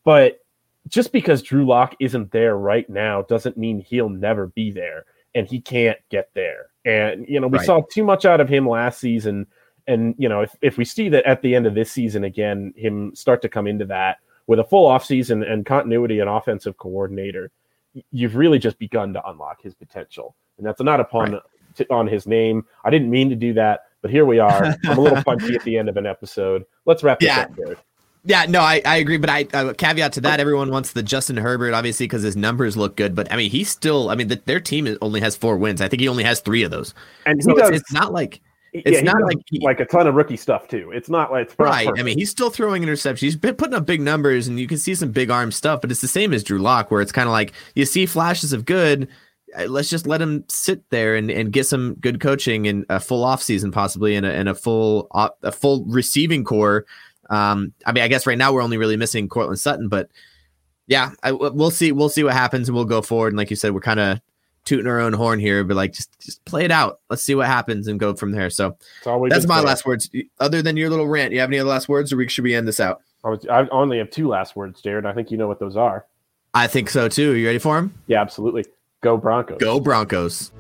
But 0.03 0.39
just 0.87 1.11
because 1.11 1.41
Drew 1.41 1.65
Lock 1.65 1.95
isn't 1.99 2.31
there 2.31 2.57
right 2.57 2.89
now 2.89 3.21
doesn't 3.23 3.57
mean 3.57 3.79
he'll 3.79 4.09
never 4.09 4.47
be 4.47 4.71
there, 4.71 5.05
and 5.35 5.47
he 5.47 5.59
can't 5.59 5.97
get 6.09 6.29
there. 6.33 6.67
And 6.85 7.25
you 7.27 7.39
know 7.39 7.47
we 7.47 7.57
right. 7.59 7.65
saw 7.65 7.81
too 7.81 8.03
much 8.03 8.25
out 8.25 8.41
of 8.41 8.49
him 8.49 8.67
last 8.67 8.99
season, 8.99 9.47
and 9.87 10.15
you 10.17 10.29
know 10.29 10.41
if 10.41 10.55
if 10.61 10.77
we 10.77 10.85
see 10.85 11.09
that 11.09 11.25
at 11.25 11.41
the 11.41 11.55
end 11.55 11.67
of 11.67 11.75
this 11.75 11.91
season 11.91 12.23
again, 12.23 12.73
him 12.75 13.15
start 13.15 13.41
to 13.43 13.49
come 13.49 13.67
into 13.67 13.85
that 13.85 14.17
with 14.47 14.59
a 14.59 14.63
full 14.63 14.89
offseason 14.89 15.49
and 15.49 15.65
continuity 15.65 16.19
and 16.19 16.29
offensive 16.29 16.77
coordinator 16.77 17.49
you've 18.11 18.35
really 18.35 18.59
just 18.59 18.77
begun 18.79 19.13
to 19.13 19.29
unlock 19.29 19.61
his 19.61 19.73
potential. 19.73 20.35
And 20.57 20.65
that's 20.65 20.81
not 20.81 20.99
upon 20.99 21.33
right. 21.33 21.91
on 21.91 22.07
his 22.07 22.27
name. 22.27 22.65
I 22.83 22.89
didn't 22.89 23.09
mean 23.09 23.29
to 23.29 23.35
do 23.35 23.53
that, 23.53 23.85
but 24.03 24.11
here 24.11 24.25
we 24.25 24.37
are. 24.37 24.75
I'm 24.85 24.97
a 24.99 25.01
little 25.01 25.23
punchy 25.23 25.55
at 25.55 25.63
the 25.63 25.79
end 25.79 25.89
of 25.89 25.97
an 25.97 26.05
episode. 26.05 26.65
Let's 26.85 27.01
wrap 27.01 27.19
this 27.19 27.27
yeah. 27.27 27.41
up, 27.41 27.55
Jared. 27.55 27.77
Yeah, 28.25 28.45
no, 28.47 28.61
I, 28.61 28.81
I 28.85 28.97
agree, 28.97 29.17
but 29.17 29.29
I 29.29 29.47
uh, 29.53 29.73
caveat 29.73 30.13
to 30.13 30.21
that, 30.21 30.39
everyone 30.39 30.69
wants 30.69 30.93
the 30.93 31.03
Justin 31.03 31.35
Herbert, 31.35 31.73
obviously, 31.73 32.05
because 32.05 32.21
his 32.21 32.37
numbers 32.37 32.77
look 32.77 32.95
good. 32.95 33.15
But 33.15 33.29
I 33.31 33.35
mean, 33.35 33.49
he's 33.49 33.69
still, 33.69 34.09
I 34.09 34.15
mean, 34.15 34.27
the, 34.29 34.41
their 34.45 34.61
team 34.61 34.97
only 35.01 35.19
has 35.19 35.35
four 35.35 35.57
wins. 35.57 35.81
I 35.81 35.89
think 35.89 36.01
he 36.01 36.07
only 36.07 36.23
has 36.23 36.39
three 36.39 36.63
of 36.63 36.71
those, 36.71 36.93
and 37.25 37.43
so 37.43 37.49
he 37.49 37.57
does, 37.57 37.69
it's, 37.71 37.81
it's 37.81 37.91
not 37.91 38.13
like 38.13 38.39
it's 38.71 38.97
yeah, 38.97 39.01
not 39.01 39.21
like 39.21 39.37
he, 39.47 39.59
like 39.59 39.79
a 39.81 39.85
ton 39.85 40.07
of 40.07 40.15
rookie 40.15 40.37
stuff 40.37 40.69
too. 40.69 40.89
It's 40.93 41.09
not 41.09 41.31
like 41.31 41.47
it's 41.47 41.55
right. 41.59 41.89
I 41.97 42.01
mean, 42.01 42.17
he's 42.17 42.31
still 42.31 42.49
throwing 42.49 42.81
interceptions. 42.81 43.19
He's 43.19 43.35
been 43.35 43.55
putting 43.55 43.75
up 43.75 43.85
big 43.85 43.99
numbers, 43.99 44.47
and 44.47 44.57
you 44.57 44.67
can 44.67 44.77
see 44.77 44.95
some 44.95 45.11
big 45.11 45.29
arm 45.29 45.51
stuff. 45.51 45.81
But 45.81 45.91
it's 45.91 46.01
the 46.01 46.07
same 46.07 46.33
as 46.33 46.43
Drew 46.43 46.59
Lock, 46.59 46.91
where 46.91 47.01
it's 47.01 47.11
kind 47.11 47.27
of 47.27 47.33
like 47.33 47.51
you 47.75 47.85
see 47.85 48.05
flashes 48.05 48.53
of 48.53 48.65
good. 48.65 49.09
Uh, 49.57 49.65
Let's 49.65 49.89
just 49.89 50.07
let 50.07 50.21
him 50.21 50.43
sit 50.47 50.89
there 50.89 51.15
and, 51.15 51.29
and 51.29 51.51
get 51.51 51.65
some 51.65 51.95
good 51.95 52.19
coaching 52.19 52.67
and 52.67 52.85
a 52.89 52.99
full 52.99 53.23
off 53.23 53.41
season 53.41 53.71
possibly, 53.71 54.15
and 54.15 54.25
a, 54.25 54.31
and 54.31 54.49
a 54.49 54.55
full 54.55 55.07
op- 55.11 55.37
a 55.43 55.51
full 55.51 55.85
receiving 55.85 56.43
corps. 56.43 56.85
Um, 57.29 57.73
I 57.85 57.91
mean, 57.91 58.03
I 58.03 58.07
guess 58.07 58.27
right 58.27 58.37
now 58.37 58.53
we're 58.53 58.61
only 58.61 58.77
really 58.77 58.97
missing 58.97 59.29
Courtland 59.29 59.59
Sutton, 59.59 59.89
but 59.89 60.09
yeah, 60.87 61.11
I, 61.23 61.31
we'll 61.31 61.71
see. 61.71 61.91
We'll 61.91 62.09
see 62.09 62.23
what 62.23 62.33
happens, 62.33 62.67
and 62.67 62.75
we'll 62.75 62.85
go 62.85 63.01
forward. 63.01 63.29
And 63.29 63.37
like 63.37 63.49
you 63.49 63.55
said, 63.55 63.73
we're 63.73 63.79
kind 63.79 63.99
of 63.99 64.19
tooting 64.65 64.87
our 64.87 64.99
own 64.99 65.13
horn 65.13 65.39
here, 65.39 65.63
but 65.63 65.75
like 65.75 65.93
just 65.93 66.17
just 66.19 66.43
play 66.45 66.65
it 66.65 66.71
out. 66.71 66.99
Let's 67.09 67.23
see 67.23 67.35
what 67.35 67.47
happens 67.47 67.87
and 67.87 67.99
go 67.99 68.13
from 68.15 68.31
there. 68.31 68.49
So 68.49 68.77
That's 68.97 69.07
all 69.07 69.19
we've 69.19 69.29
that's 69.29 69.45
been 69.45 69.55
my 69.55 69.61
last 69.61 69.85
words. 69.85 70.09
Other 70.39 70.61
than 70.61 70.77
your 70.77 70.89
little 70.89 71.07
rant, 71.07 71.33
you 71.33 71.39
have 71.39 71.49
any 71.49 71.59
other 71.59 71.69
last 71.69 71.89
words, 71.89 72.11
or 72.11 72.17
we 72.17 72.27
should 72.27 72.43
we 72.43 72.55
end 72.55 72.67
this 72.67 72.79
out? 72.79 73.01
I, 73.23 73.29
was, 73.29 73.45
I 73.47 73.67
only 73.69 73.99
have 73.99 74.09
two 74.09 74.27
last 74.27 74.55
words, 74.55 74.81
Jared. 74.81 75.05
I 75.05 75.13
think 75.13 75.31
you 75.31 75.37
know 75.37 75.47
what 75.47 75.59
those 75.59 75.77
are. 75.77 76.05
I 76.53 76.67
think 76.67 76.89
so 76.89 77.07
too. 77.07 77.31
Are 77.31 77.35
You 77.35 77.47
ready 77.47 77.59
for 77.59 77.77
him? 77.77 77.93
Yeah, 78.07 78.21
absolutely. 78.21 78.65
Go 79.03 79.17
Broncos. 79.17 79.57
Go 79.59 79.81
Broncos. 79.81 80.51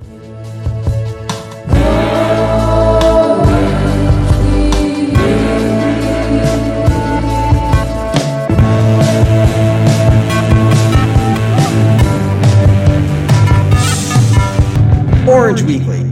Orange 15.25 15.61
Weekly. 15.61 16.03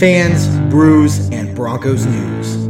Fans, 0.00 0.48
brews, 0.68 1.30
and 1.30 1.54
Broncos 1.54 2.04
news. 2.04 2.65